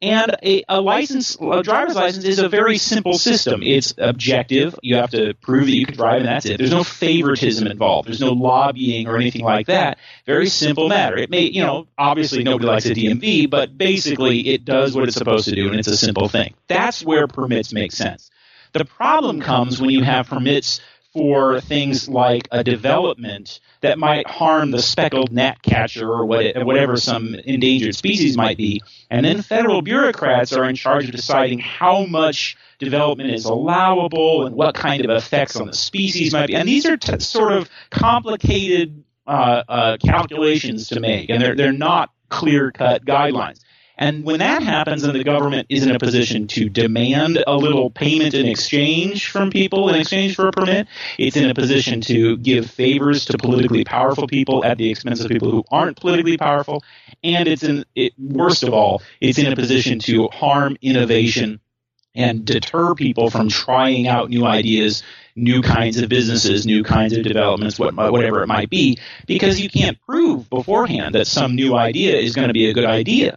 [0.02, 3.62] And a, a license, a driver's license, is a very simple system.
[3.62, 4.74] It's objective.
[4.82, 6.56] You have to prove that you can drive, and that's it.
[6.56, 8.08] There's no favoritism involved.
[8.08, 9.98] There's no lobbying or anything like that.
[10.24, 11.18] Very simple matter.
[11.18, 15.16] It may, you know, obviously nobody likes a DMV, but basically it does what it's
[15.16, 16.54] supposed to do, and it's a simple thing.
[16.68, 18.30] That's where permits make sense.
[18.72, 20.80] The problem comes when you have permits
[21.12, 27.96] for things like a development that might harm the speckled gnatcatcher or whatever some endangered
[27.96, 28.80] species might be.
[29.10, 34.54] And then federal bureaucrats are in charge of deciding how much development is allowable and
[34.54, 36.54] what kind of effects on the species might be.
[36.54, 41.72] And these are t- sort of complicated uh, uh, calculations to make, and they're, they're
[41.72, 43.60] not clear cut guidelines.
[44.00, 47.90] And when that happens and the government is in a position to demand a little
[47.90, 52.38] payment in exchange from people in exchange for a permit, it's in a position to
[52.38, 56.82] give favors to politically powerful people at the expense of people who aren't politically powerful.
[57.22, 61.60] And it's in, it, worst of all, it's in a position to harm innovation
[62.14, 65.02] and deter people from trying out new ideas,
[65.36, 70.00] new kinds of businesses, new kinds of developments, whatever it might be, because you can't
[70.06, 73.36] prove beforehand that some new idea is going to be a good idea.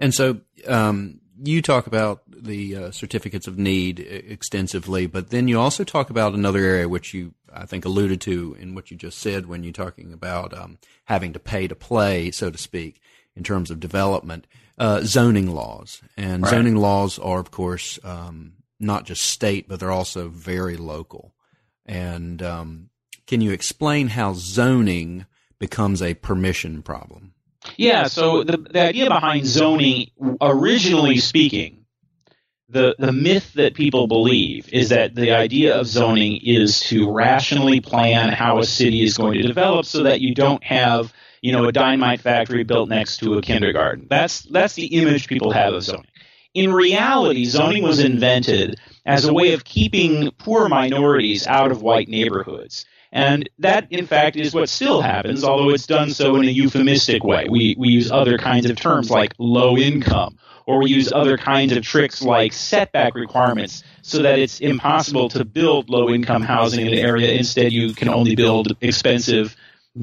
[0.00, 5.60] And so um, you talk about the uh, certificates of need extensively, but then you
[5.60, 9.18] also talk about another area which you I think alluded to in what you just
[9.18, 13.00] said when you're talking about um, having to pay to play, so to speak,
[13.36, 14.46] in terms of development,
[14.78, 16.00] uh, zoning laws.
[16.16, 16.50] And right.
[16.50, 21.34] zoning laws are, of course, um, not just state, but they're also very local.
[21.86, 22.90] And um,
[23.26, 25.26] can you explain how zoning
[25.58, 27.34] becomes a permission problem?
[27.76, 31.84] Yeah, so the, the idea behind zoning, originally speaking,
[32.68, 37.80] the, the myth that people believe is that the idea of zoning is to rationally
[37.80, 41.64] plan how a city is going to develop so that you don't have, you know,
[41.66, 44.06] a dynamite factory built next to a kindergarten.
[44.08, 46.06] That's, that's the image people have of zoning.
[46.54, 52.08] In reality, zoning was invented as a way of keeping poor minorities out of white
[52.08, 52.86] neighborhoods.
[53.12, 57.24] And that, in fact, is what still happens, although it's done so in a euphemistic
[57.24, 57.46] way.
[57.50, 61.72] We, we use other kinds of terms like low income, or we use other kinds
[61.72, 66.92] of tricks like setback requirements so that it's impossible to build low income housing in
[66.92, 67.32] an area.
[67.32, 69.56] Instead, you can only build expensive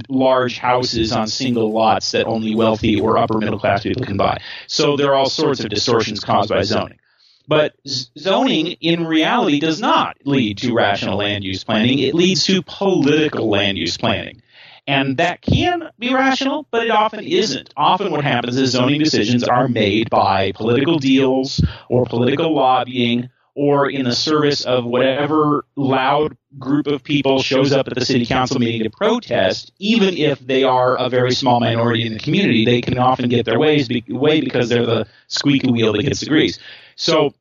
[0.09, 4.37] large houses on single lots that only wealthy or upper middle class people can buy.
[4.67, 6.99] So there are all sorts of distortions caused by zoning.
[7.47, 11.99] But zoning in reality does not lead to rational land use planning.
[11.99, 14.41] It leads to political land use planning.
[14.85, 17.73] And that can be rational, but it often isn't.
[17.75, 23.89] Often what happens is zoning decisions are made by political deals or political lobbying or
[23.89, 28.59] in the service of whatever loud group of people shows up at the city council
[28.59, 32.81] meeting to protest, even if they are a very small minority in the community, they
[32.81, 36.59] can often get their ways way because they're the squeaky wheel that gets the grease.
[36.97, 37.33] So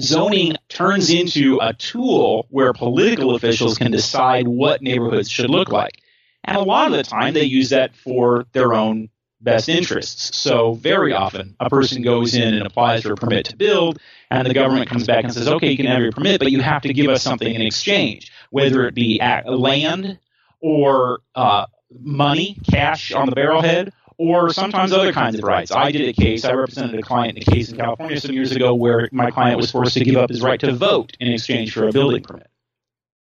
[0.00, 6.00] zoning turns into a tool where political officials can decide what neighborhoods should look like.
[6.44, 9.10] And a lot of the time, they use that for their own
[9.40, 10.36] best interests.
[10.36, 13.98] So, very often, a person goes in and applies for a permit to build,
[14.30, 16.60] and the government comes back and says, okay, you can have your permit, but you
[16.60, 20.18] have to give us something in exchange, whether it be land
[20.60, 21.66] or uh,
[21.98, 25.72] money, cash on the barrelhead, or sometimes other kinds of rights.
[25.72, 28.52] I did a case, I represented a client in a case in California some years
[28.52, 31.72] ago where my client was forced to give up his right to vote in exchange
[31.72, 32.50] for a building permit.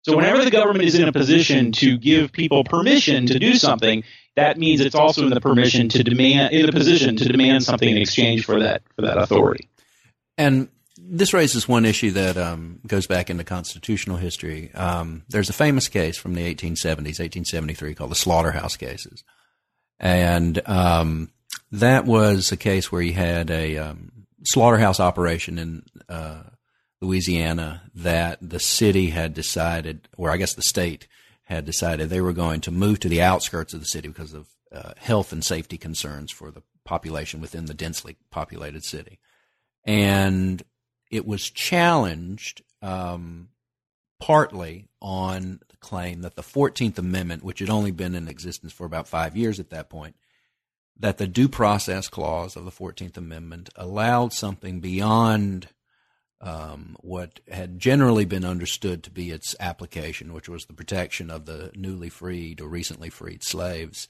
[0.06, 4.04] So whenever the government is in a position to give people permission to do something,
[4.36, 7.90] that means it's also in the permission to demand in the position to demand something
[7.90, 9.68] in exchange for that for that authority.
[10.38, 14.72] And this raises one issue that um, goes back into constitutional history.
[14.74, 19.24] Um, there's a famous case from the 1870s, 1873, called the Slaughterhouse Cases,
[20.00, 21.30] and um,
[21.72, 24.10] that was a case where you had a um,
[24.44, 26.42] slaughterhouse operation in uh,
[27.02, 31.06] Louisiana that the city had decided, or I guess the state
[31.44, 34.48] had decided they were going to move to the outskirts of the city because of
[34.72, 39.18] uh, health and safety concerns for the population within the densely populated city.
[39.84, 40.62] And
[41.10, 43.48] it was challenged um,
[44.18, 49.08] partly on claim that the 14th Amendment, which had only been in existence for about
[49.08, 50.16] five years at that point,
[50.98, 55.68] that the due process clause of the 14th Amendment allowed something beyond
[56.42, 61.46] um, what had generally been understood to be its application, which was the protection of
[61.46, 64.08] the newly freed or recently freed slaves,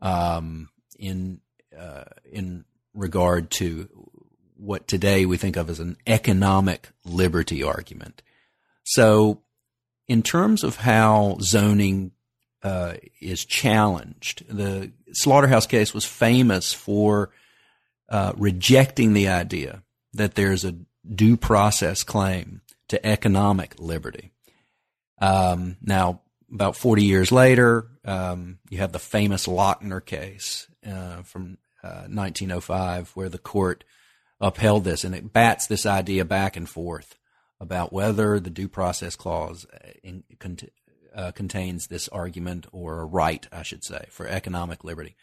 [0.00, 1.40] um, in
[1.78, 3.88] uh, in regard to
[4.56, 8.22] what today we think of as an economic liberty argument.
[8.84, 9.42] So,
[10.08, 12.12] in terms of how zoning
[12.62, 17.30] uh, is challenged, the slaughterhouse case was famous for
[18.08, 20.76] uh, rejecting the idea that there's a
[21.14, 24.30] due process claim to economic liberty.
[25.18, 26.20] Um, now,
[26.52, 33.10] about 40 years later, um, you have the famous Lochner case uh, from uh, 1905,
[33.14, 33.84] where the court
[34.40, 37.16] upheld this, and it bats this idea back and forth
[37.62, 40.24] about whether the due process clause uh, in,
[41.14, 45.14] uh, contains this argument or a right, I should say, for economic liberty.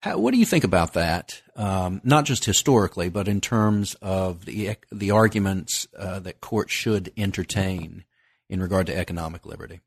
[0.00, 1.40] How, what do you think about that?
[1.54, 7.12] Um, not just historically, but in terms of the the arguments uh, that courts should
[7.16, 8.04] entertain
[8.50, 9.80] in regard to economic liberty.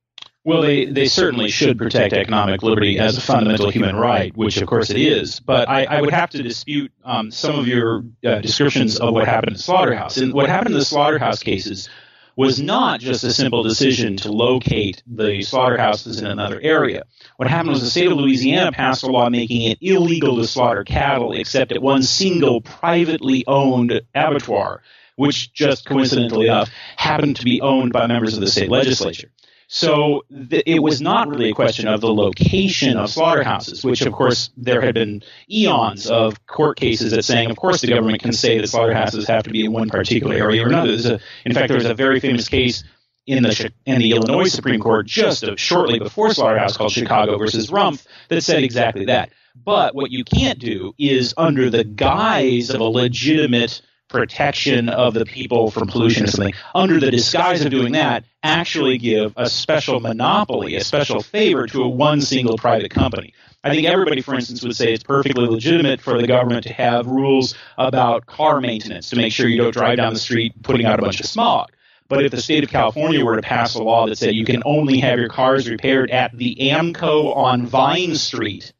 [0.48, 4.66] Well, they, they certainly should protect economic liberty as a fundamental human right, which of
[4.66, 5.42] course it is.
[5.42, 9.28] But I, I would have to dispute um, some of your uh, descriptions of what
[9.28, 10.16] happened in the slaughterhouse.
[10.16, 11.90] And what happened in the slaughterhouse cases
[12.38, 17.04] was not just a simple decision to locate the slaughterhouses in another area.
[17.36, 20.86] What happened was the state of Louisiana passed a law making it illegal to slaughter
[20.86, 24.82] cattle except at one single privately owned abattoir,
[25.18, 29.30] which just coincidentally enough happened to be owned by members of the state legislature.
[29.68, 34.14] So th- it was not really a question of the location of slaughterhouses, which of
[34.14, 38.32] course there had been eons of court cases that saying, of course, the government can
[38.32, 40.94] say that slaughterhouses have to be in one particular area or another.
[40.94, 42.86] A, in fact, there was a very famous case
[43.26, 48.06] in the in the Illinois Supreme Court just shortly before slaughterhouse called Chicago versus Rumpf
[48.30, 49.32] that said exactly that.
[49.54, 55.26] But what you can't do is under the guise of a legitimate protection of the
[55.26, 60.00] people from pollution or something, under the disguise of doing that, actually give a special
[60.00, 63.34] monopoly, a special favor to a one single private company.
[63.64, 67.08] I think everybody, for instance, would say it's perfectly legitimate for the government to have
[67.08, 71.00] rules about car maintenance to make sure you don't drive down the street putting out
[71.00, 71.72] a bunch of smog.
[72.08, 74.64] But if the state of California were to pass a law that said you can
[74.66, 78.72] only have your cars repaired at the AAMCO on Vine Street,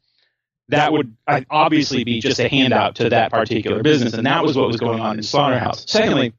[0.68, 1.16] that would
[1.50, 4.14] obviously be just a handout to that particular business.
[4.14, 5.84] And that was what was going on in Slaughterhouse.
[5.90, 6.34] Secondly,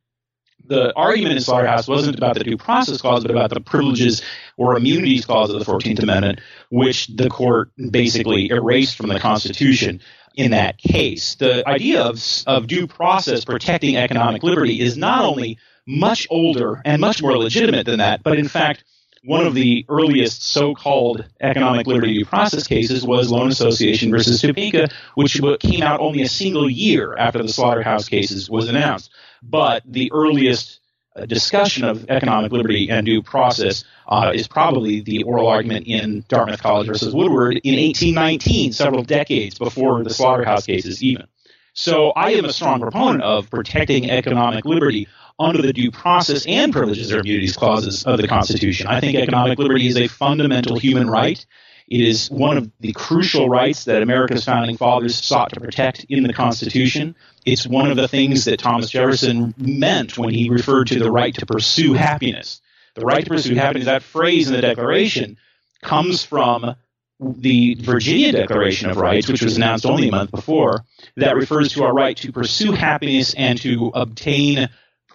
[0.66, 4.22] the argument in Slaughterhouse wasn't about the due process clause, but about the privileges
[4.56, 10.00] or immunities clause of the 14th Amendment, which the court basically erased from the Constitution
[10.36, 11.36] in that case.
[11.36, 17.02] The idea of, of due process protecting economic liberty is not only much older and
[17.02, 18.84] much more legitimate than that, but in fact,
[19.24, 24.90] one of the earliest so-called economic liberty due process cases was Loan Association versus Topeka,
[25.16, 29.12] which came out only a single year after the Slaughterhouse cases was announced.
[29.44, 30.80] But the earliest
[31.16, 36.24] uh, discussion of economic liberty and due process uh, is probably the oral argument in
[36.28, 41.28] Dartmouth College versus Woodward in 1819, several decades before the Slaughterhouse cases even.
[41.74, 45.08] So I am a strong proponent of protecting economic liberty
[45.40, 48.88] under the due process and privileges or immunities clauses of the Constitution.
[48.88, 51.44] I think economic liberty is a fundamental human right.
[51.88, 56.24] It is one of the crucial rights that America's founding fathers sought to protect in
[56.24, 57.16] the Constitution.
[57.46, 61.34] It's one of the things that Thomas Jefferson meant when he referred to the right
[61.36, 62.62] to pursue happiness.
[62.94, 65.38] The right to pursue happiness, that phrase in the Declaration,
[65.82, 66.76] comes from
[67.20, 70.86] the Virginia Declaration of Rights, which was announced only a month before,
[71.16, 74.70] that refers to our right to pursue happiness and to obtain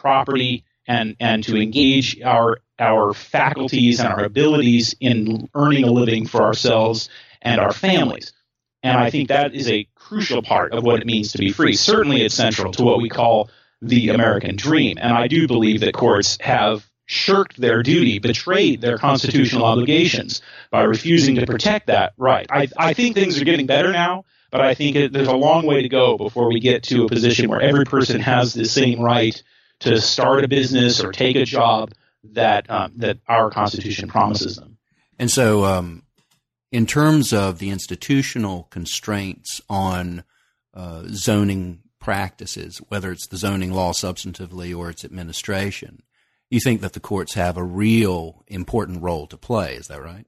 [0.05, 6.27] property and, and to engage our our faculties and our abilities in earning a living
[6.27, 7.09] for ourselves
[7.41, 8.33] and our families.
[8.83, 11.75] And I think that is a crucial part of what it means to be free.
[11.75, 13.49] Certainly, it's central to what we call
[13.81, 14.99] the American dream.
[15.01, 20.83] And I do believe that courts have shirked their duty, betrayed their constitutional obligations by
[20.83, 22.47] refusing to protect that right.
[22.51, 25.65] I, I think things are getting better now, but I think it, there's a long
[25.65, 29.01] way to go before we get to a position where every person has the same
[29.01, 29.43] right
[29.81, 31.93] to start a business or take a job
[32.33, 34.79] that um, that our Constitution promises them.
[35.19, 36.03] And so, um,
[36.73, 40.25] in terms of the institutional constraints on
[40.73, 46.03] uh, zoning practices, whether it's the zoning law substantively or its administration,
[46.51, 49.75] you think that the courts have a real important role to play.
[49.75, 50.27] Is that right?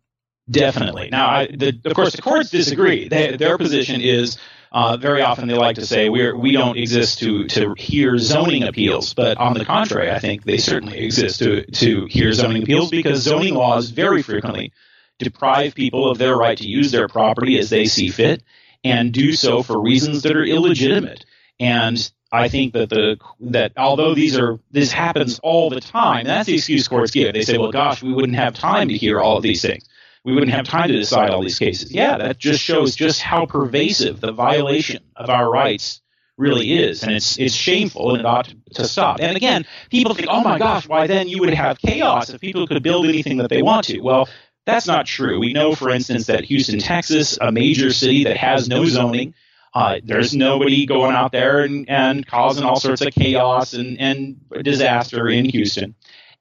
[0.49, 1.09] Definitely.
[1.11, 3.09] Now, I, the, of course, the courts disagree.
[3.09, 4.38] They, their position is
[4.70, 8.62] uh, very often they like to say we're we don't exist to to hear zoning
[8.62, 12.90] appeals, but on the contrary, I think they certainly exist to to hear zoning appeals
[12.90, 14.72] because zoning laws very frequently
[15.18, 18.42] deprive people of their right to use their property as they see fit
[18.84, 21.24] and do so for reasons that are illegitimate.
[21.59, 26.47] And I think that the that although these are this happens all the time, that's
[26.47, 27.32] the excuse courts give.
[27.32, 29.84] They say, "Well, gosh, we wouldn't have time to hear all of these things."
[30.27, 31.93] We wouldn't have time to decide all these cases.
[31.93, 36.03] Yeah, that just shows just how pervasive the violation of our rights
[36.37, 39.20] really is, and it's it's shameful and it ought to stop.
[39.20, 42.66] And again, people think, oh my gosh, why then you would have chaos if people
[42.66, 44.01] could build anything that they want to?
[44.01, 44.29] Well,
[44.66, 45.39] that's not true.
[45.39, 49.33] We know, for instance, that Houston, Texas, a major city that has no zoning,
[49.74, 54.41] uh, there's nobody going out there and, and causing all sorts of chaos and, and
[54.64, 55.95] disaster in Houston.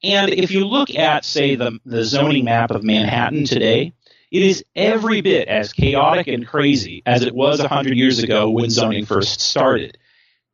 [0.03, 3.93] And if you look at, say, the, the zoning map of Manhattan today,
[4.31, 8.69] it is every bit as chaotic and crazy as it was 100 years ago when
[8.69, 9.97] zoning first started.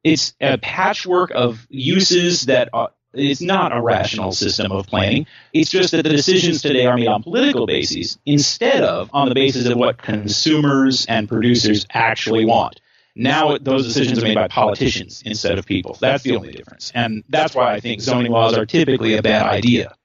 [0.04, 5.26] It's a patchwork of uses that are, not a rational system of planning.
[5.52, 9.36] It's just that the decisions today are made on political bases instead of on the
[9.36, 12.80] basis of what consumers and producers actually want.
[13.16, 15.98] Now those decisions are made by politicians instead of people.
[16.00, 16.92] That's the only difference.
[16.96, 19.96] And that's why I think zoning laws are typically a bad idea.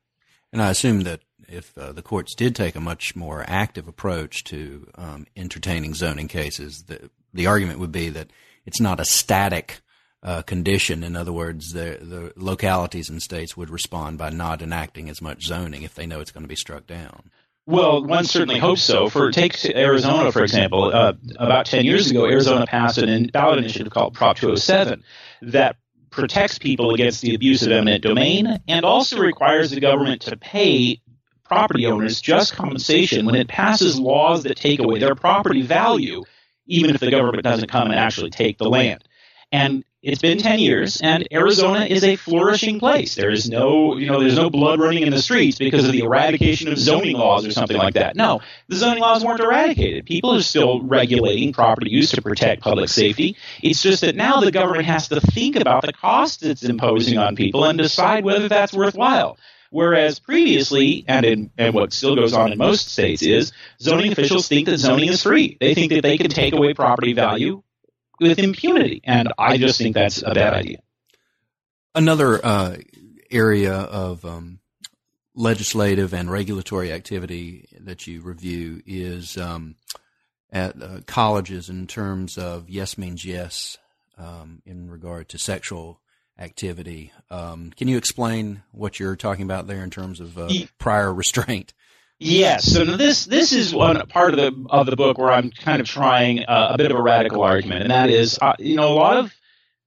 [0.53, 4.45] And I assume that if uh, the courts did take a much more active approach
[4.45, 8.31] to um, entertaining zoning cases, the, the argument would be that
[8.65, 9.81] it's not a static
[10.23, 11.05] uh, condition.
[11.05, 15.45] In other words, the, the localities and states would respond by not enacting as much
[15.45, 17.31] zoning if they know it's going to be struck down.
[17.67, 19.09] Well, one certainly hopes so.
[19.09, 23.93] For take Arizona, for example, uh, about 10 years ago, Arizona passed an ballot initiative
[23.93, 25.03] called Prop 207
[25.43, 25.77] that
[26.11, 31.01] protects people against the abuse of eminent domain and also requires the government to pay
[31.45, 36.23] property owners just compensation when it passes laws that take away their property value,
[36.67, 39.03] even if the government doesn't come and actually take the land.
[39.51, 43.17] And it's been 10 years, and Arizona is a flourishing place.
[43.17, 46.03] There is no, you know, there's no blood running in the streets because of the
[46.03, 48.15] eradication of zoning laws or something like that.
[48.15, 50.07] No, the zoning laws weren't eradicated.
[50.07, 53.37] People are still regulating property use to protect public safety.
[53.65, 57.35] It's just that now the government has to think about the cost it's imposing on
[57.35, 59.39] people and decide whether that's worthwhile.
[59.71, 64.47] Whereas previously, and in and what still goes on in most states is zoning officials
[64.47, 65.57] think that zoning is free.
[65.59, 67.65] They think that they can take away property value
[68.21, 69.01] with impunity.
[69.05, 70.79] And I just think that's a bad idea.
[71.95, 72.77] Another uh,
[73.31, 74.61] area of um,
[75.35, 79.77] legislative and regulatory activity that you review is um,
[80.51, 83.77] at uh, colleges in terms of yes means yes
[84.19, 86.01] um, in regard to sexual
[86.39, 87.12] activity.
[87.31, 90.49] Um, can you explain what you're talking about there in terms of uh,
[90.79, 91.73] prior restraint?
[92.19, 92.73] Yes.
[92.73, 95.87] So this this is one part of the of the book where I'm kind of
[95.87, 98.95] trying uh, a bit of a radical argument, and that is, uh, you know, a
[98.95, 99.35] lot of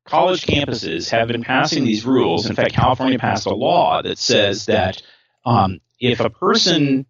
[0.06, 2.48] college campuses have been passing these rules.
[2.48, 5.02] In fact, California passed a law that says that
[5.46, 7.08] um, if a person,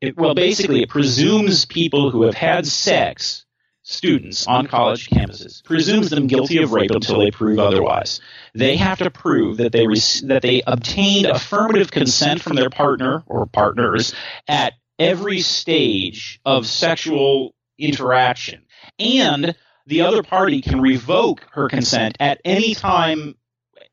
[0.00, 3.44] it, well, basically, it presumes people who have had sex
[3.88, 8.20] students on college campuses presumes them guilty of rape until they prove otherwise.
[8.54, 9.86] They have to prove that they
[10.26, 14.14] that they obtained affirmative consent from their partner or partners
[14.46, 18.66] at every stage of sexual interaction,
[18.98, 19.54] and
[19.86, 23.36] the other party can revoke her consent at any time.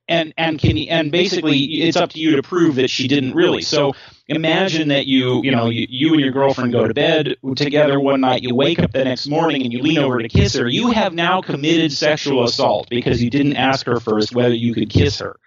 [0.08, 3.64] And and can and basically it's up to you to prove that she didn't really.
[3.64, 3.94] So
[4.28, 8.22] imagine that you, you know, you, you and your girlfriend go to bed together one
[8.22, 10.68] night, you wake up the next morning and you lean over to kiss her.
[10.68, 14.90] You have now committed sexual assault because you didn't ask her first whether you could
[14.90, 15.38] kiss her.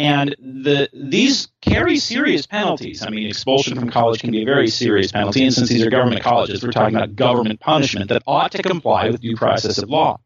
[0.00, 3.02] And the these carry serious penalties.
[3.02, 5.90] I mean, expulsion from college can be a very serious penalty, and since these are
[5.90, 9.90] government colleges, we're talking about government punishment that ought to comply with due process of
[9.90, 10.20] law.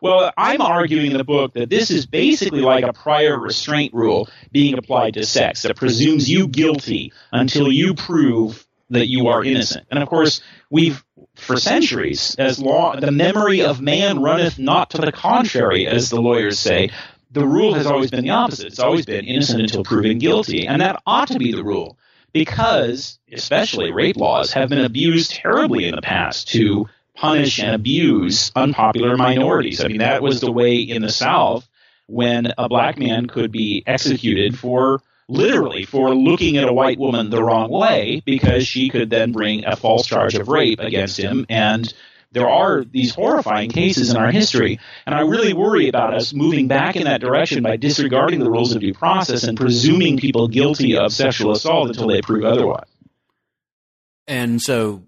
[0.00, 4.28] Well, I'm arguing in the book that this is basically like a prior restraint rule
[4.52, 9.86] being applied to sex that presumes you guilty until you prove that you are innocent.
[9.90, 10.40] And of course,
[10.70, 11.02] we've
[11.34, 16.20] for centuries, as law, the memory of man runneth not to the contrary, as the
[16.20, 16.90] lawyers say
[17.30, 18.66] the rule has always been the opposite.
[18.66, 20.66] It's always been innocent until proven guilty.
[20.66, 21.98] And that ought to be the rule
[22.32, 28.52] because, especially rape laws, have been abused terribly in the past to punish and abuse
[28.54, 29.82] unpopular minorities.
[29.82, 31.68] I mean, that was the way in the South
[32.06, 37.30] when a black man could be executed for literally for looking at a white woman
[37.30, 41.44] the wrong way because she could then bring a false charge of rape against him
[41.48, 41.92] and
[42.36, 46.68] there are these horrifying cases in our history, and I really worry about us moving
[46.68, 50.98] back in that direction by disregarding the rules of due process and presuming people guilty
[50.98, 52.88] of sexual assault until they prove otherwise.
[54.26, 55.05] And so,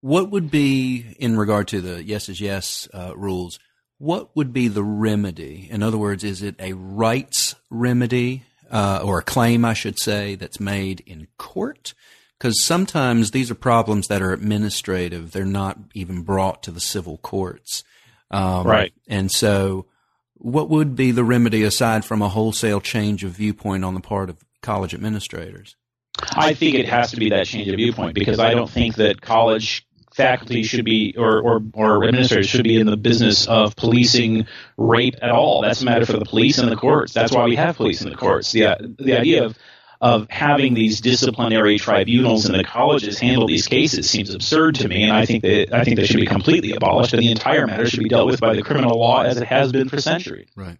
[0.00, 3.58] what would be, in regard to the yes is yes uh, rules,
[3.98, 5.68] what would be the remedy?
[5.70, 10.36] In other words, is it a rights remedy uh, or a claim, I should say,
[10.36, 11.94] that's made in court?
[12.40, 17.18] because sometimes these are problems that are administrative; they're not even brought to the civil
[17.18, 17.84] courts.
[18.30, 18.92] Um, right.
[19.06, 19.86] And so,
[20.34, 24.30] what would be the remedy aside from a wholesale change of viewpoint on the part
[24.30, 25.76] of college administrators?
[26.32, 29.20] I think it has to be that change of viewpoint because I don't think that
[29.20, 29.86] college
[30.22, 34.46] faculty should be or, or, or administrators should be in the business of policing
[34.76, 35.62] rape at all.
[35.62, 37.12] That's a matter for the police and the courts.
[37.12, 38.52] That's why we have police in the courts.
[38.52, 39.56] The, the idea of
[40.00, 45.02] of having these disciplinary tribunals and the colleges handle these cases seems absurd to me,
[45.02, 47.86] and I think that I think they should be completely abolished, and the entire matter
[47.86, 50.48] should be dealt with by the criminal law as it has been for centuries.
[50.56, 50.78] Right.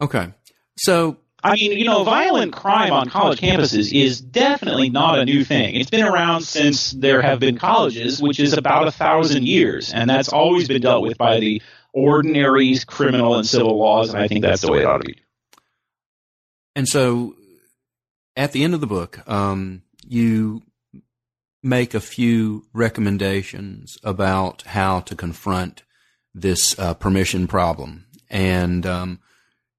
[0.00, 0.32] Okay.
[0.78, 5.44] So I mean, you know, violent crime on college campuses is definitely not a new
[5.44, 5.76] thing.
[5.76, 10.08] It's been around since there have been colleges, which is about a thousand years, and
[10.10, 11.62] that's always been dealt with by the
[11.92, 15.20] ordinary criminal and civil laws, and I think that's the way it ought to be.
[16.74, 17.34] And so
[18.36, 20.62] at the end of the book, um, you
[21.62, 25.82] make a few recommendations about how to confront
[26.34, 28.06] this uh, permission problem.
[28.28, 29.20] And um,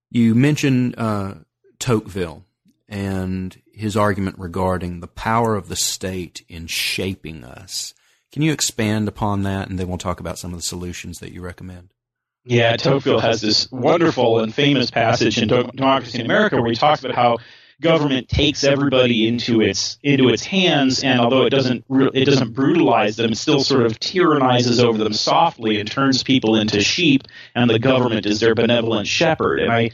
[0.09, 1.43] you mention uh,
[1.79, 2.45] Tocqueville
[2.89, 7.93] and his argument regarding the power of the state in shaping us.
[8.31, 9.69] Can you expand upon that?
[9.69, 11.89] And then we'll talk about some of the solutions that you recommend.
[12.45, 17.03] Yeah, Tocqueville has this wonderful and famous passage in Democracy in America where he talks
[17.03, 17.37] about how
[17.81, 23.17] government takes everybody into its into its hands, and although it doesn't it doesn't brutalize
[23.17, 27.23] them, it still sort of tyrannizes over them softly and turns people into sheep,
[27.53, 29.59] and the government is their benevolent shepherd.
[29.59, 29.91] And I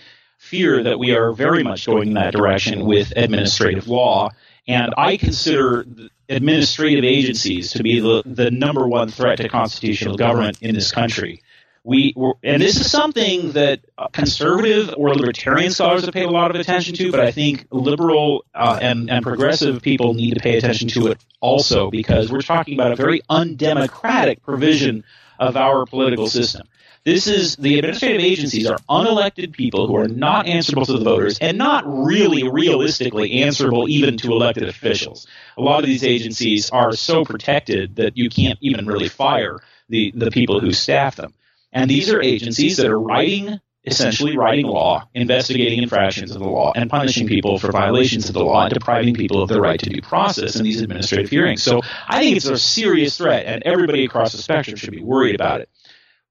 [0.54, 4.30] fear that we are very much going in that direction with administrative law.
[4.68, 5.84] And I consider
[6.30, 11.42] administrative agencies to be the, the number one threat to constitutional government in this country
[11.84, 13.82] we and this is something that
[14.14, 18.46] conservative or libertarian scholars have paid a lot of attention to, but I think liberal
[18.56, 22.76] uh, and, and progressive people need to pay attention to it also because we're talking
[22.76, 25.04] about a very undemocratic provision
[25.40, 26.68] of our political system.
[27.06, 31.38] This is the administrative agencies are unelected people who are not answerable to the voters
[31.40, 35.28] and not really realistically answerable even to elected officials.
[35.58, 40.14] A lot of these agencies are so protected that you can't even really fire the,
[40.16, 41.34] the people who staff them.
[41.74, 46.72] And these are agencies that are writing, essentially writing law, investigating infractions of the law,
[46.74, 49.90] and punishing people for violations of the law, and depriving people of their right to
[49.90, 51.64] due process in these administrative hearings.
[51.64, 55.36] So I think it's a serious threat, and everybody across the spectrum should be worried
[55.36, 55.70] about it.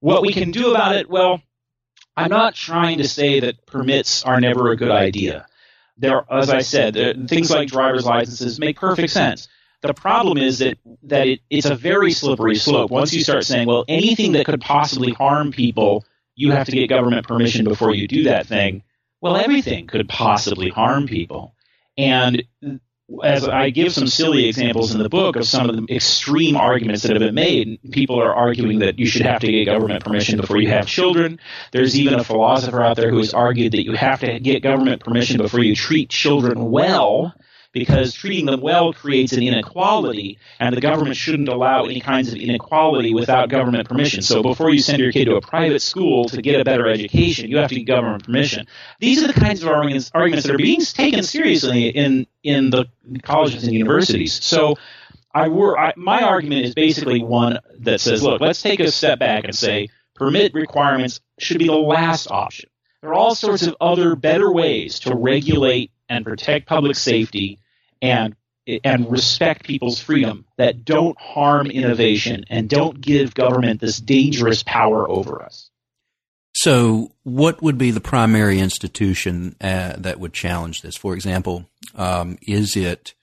[0.02, 1.40] What we can do about it, well,
[2.16, 5.46] I'm not trying to say that permits are never a good idea.
[5.96, 9.46] There, as I said, uh, things like driver's licenses make perfect sense.
[9.80, 12.90] The problem is that that it, it's a very slippery slope.
[12.90, 16.88] Once you start saying, well, anything that could possibly harm people, you have to get
[16.88, 18.82] government permission before you do that thing.
[19.20, 21.54] Well, everything could possibly harm people.
[21.96, 22.42] And
[23.22, 27.02] as I give some silly examples in the book of some of the extreme arguments
[27.02, 30.40] that have been made, people are arguing that you should have to get government permission
[30.40, 31.40] before you have children.
[31.72, 35.02] There's even a philosopher out there who has argued that you have to get government
[35.02, 37.34] permission before you treat children well
[37.72, 42.36] because treating them well creates an inequality, and the government shouldn't allow any kinds of
[42.36, 44.22] inequality without government permission.
[44.22, 47.48] So before you send your kid to a private school to get a better education,
[47.48, 48.66] you have to get government permission.
[49.00, 52.86] These are the kinds of arguments, arguments that are being taken seriously in in the
[53.22, 54.42] colleges and universities.
[54.44, 54.76] So.
[55.34, 59.18] I were I, my argument is basically one that says, look, let's take a step
[59.18, 62.68] back and say permit requirements should be the last option.
[63.00, 67.60] There are all sorts of other better ways to regulate and protect public safety
[68.02, 68.36] and
[68.84, 75.08] and respect people's freedom that don't harm innovation and don't give government this dangerous power
[75.08, 75.70] over us.
[76.54, 80.96] So, what would be the primary institution uh, that would challenge this?
[80.96, 83.14] For example, um, is it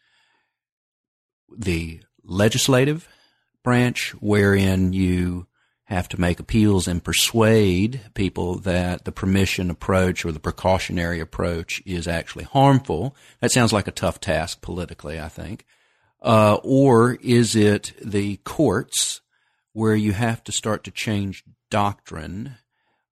[1.55, 3.07] the legislative
[3.63, 5.47] branch wherein you
[5.89, 11.81] have to make appeals and persuade people that the permission approach or the precautionary approach
[11.83, 13.15] is actually harmful.
[13.39, 15.65] That sounds like a tough task politically, I think.
[16.21, 19.21] Uh, or is it the courts
[19.73, 22.57] where you have to start to change doctrine?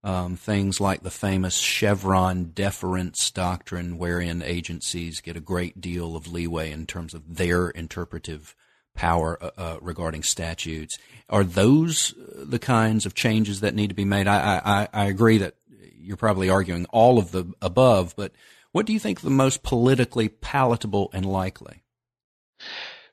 [0.04, 6.32] Um, things like the famous Chevron deference doctrine, wherein agencies get a great deal of
[6.32, 8.56] leeway in terms of their interpretive
[8.98, 10.98] power uh, uh, regarding statutes.
[11.30, 14.28] Are those the kinds of changes that need to be made?
[14.28, 15.56] I, I, I agree that
[15.98, 18.34] you're probably arguing all of the above, but
[18.72, 21.84] what do you think the most politically palatable and likely?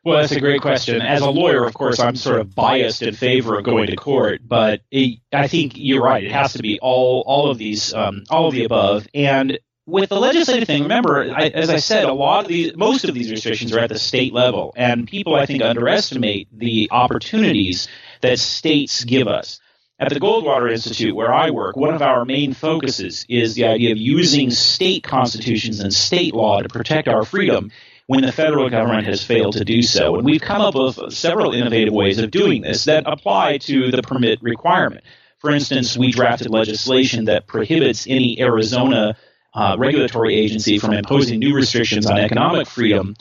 [0.05, 1.01] Well, that's a great question.
[1.01, 4.43] As a lawyer, of course, I'm sort of biased in favor of going to court,
[4.47, 6.23] but it, I think you're right.
[6.23, 9.07] It has to be all all of these, um, all of the above.
[9.15, 13.05] And with the legislative thing, remember, I, as I said, a lot of these, most
[13.05, 17.89] of these restrictions are at the state level, and people, I think, underestimate the opportunities
[18.23, 19.61] that states give us.
[19.99, 23.93] At the Goldwater Institute, where I work, one of our main focuses is the idea
[23.93, 27.71] of using state constitutions and state law to protect our freedom
[28.07, 30.17] when the federal government has failed to do so.
[30.17, 34.03] And we've come up with several innovative ways of doing this that apply to the
[34.03, 35.05] permit requirement.
[35.39, 39.17] For instance, we drafted legislation that prohibits any Arizona
[39.55, 43.15] uh, regulatory agency from imposing new restrictions on economic freedom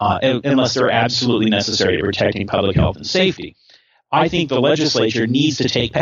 [0.00, 3.56] uh, unless they're absolutely necessary to protecting public health and safety.
[4.10, 5.92] I think the legislature needs to take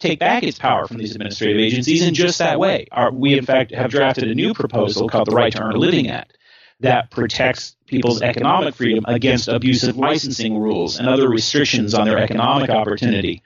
[0.00, 2.88] take back its power from these administrative agencies in just that way.
[2.90, 5.78] Our, we, in fact, have drafted a new proposal called the Right to Earn a
[5.78, 6.36] Living Act
[6.80, 12.68] that protects people's economic freedom against abusive licensing rules and other restrictions on their economic
[12.68, 13.42] opportunity.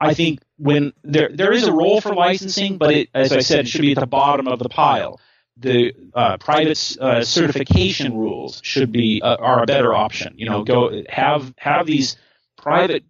[0.00, 3.60] I think when there there is a role for licensing, but it, as I said,
[3.60, 5.20] it should be at the bottom of the pile.
[5.58, 10.34] The uh, private uh, certification rules should be uh, are a better option.
[10.36, 12.16] You know, go have have these
[12.58, 13.04] private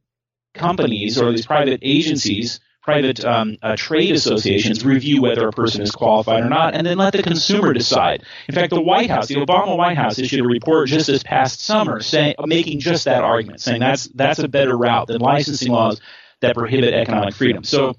[0.55, 5.91] companies or these private agencies, private um, uh, trade associations review whether a person is
[5.91, 8.22] qualified or not, and then let the consumer decide.
[8.49, 11.61] In fact, the White House, the Obama White House, issued a report just this past
[11.61, 16.01] summer saying, making just that argument, saying that's that's a better route than licensing laws
[16.41, 17.64] that prohibit economic freedom.
[17.64, 17.95] So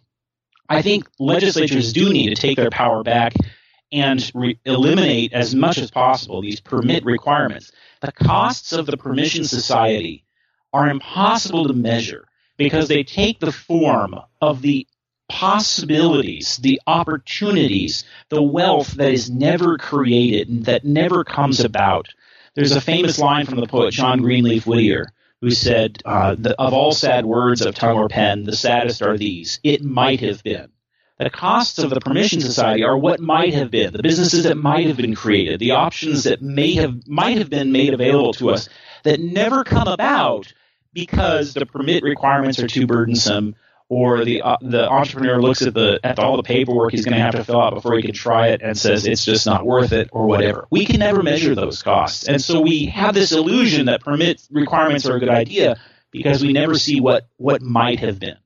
[0.69, 3.33] I think legislatures do need to take their power back
[3.91, 7.71] and re- eliminate as much as possible these permit requirements.
[8.01, 10.25] The costs of the permission society
[10.73, 12.27] are impossible to measure
[12.57, 14.87] because they take the form of the
[15.29, 22.09] possibilities, the opportunities, the wealth that is never created and that never comes about.
[22.55, 26.73] There's a famous line from the poet John Greenleaf Whittier who said, uh, the, Of
[26.73, 29.59] all sad words of tongue or pen, the saddest are these.
[29.63, 30.69] It might have been.
[31.19, 34.85] The costs of the permission society are what might have been, the businesses that might
[34.85, 38.69] have been created, the options that may have might have been made available to us
[39.03, 40.53] that never come about
[40.93, 43.55] because the permit requirements are too burdensome
[43.89, 47.21] or the uh, the entrepreneur looks at the at all the paperwork he's going to
[47.21, 49.93] have to fill out before he can try it and says it's just not worth
[49.93, 50.67] it or whatever.
[50.69, 55.05] We can never measure those costs, and so we have this illusion that permit requirements
[55.05, 55.77] are a good idea
[56.11, 58.37] because we never see what what might have been.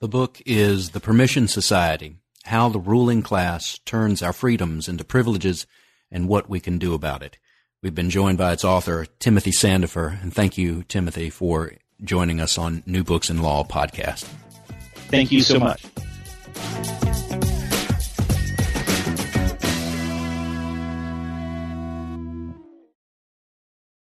[0.00, 5.66] The book is The Permission Society: How the Ruling Class Turns Our Freedoms into Privileges
[6.10, 7.38] and What We Can Do About It.
[7.82, 12.56] We've been joined by its author, Timothy Sandefur, and thank you, Timothy, for joining us
[12.56, 14.28] on New Books in Law podcast.
[15.12, 15.84] Thank you so much.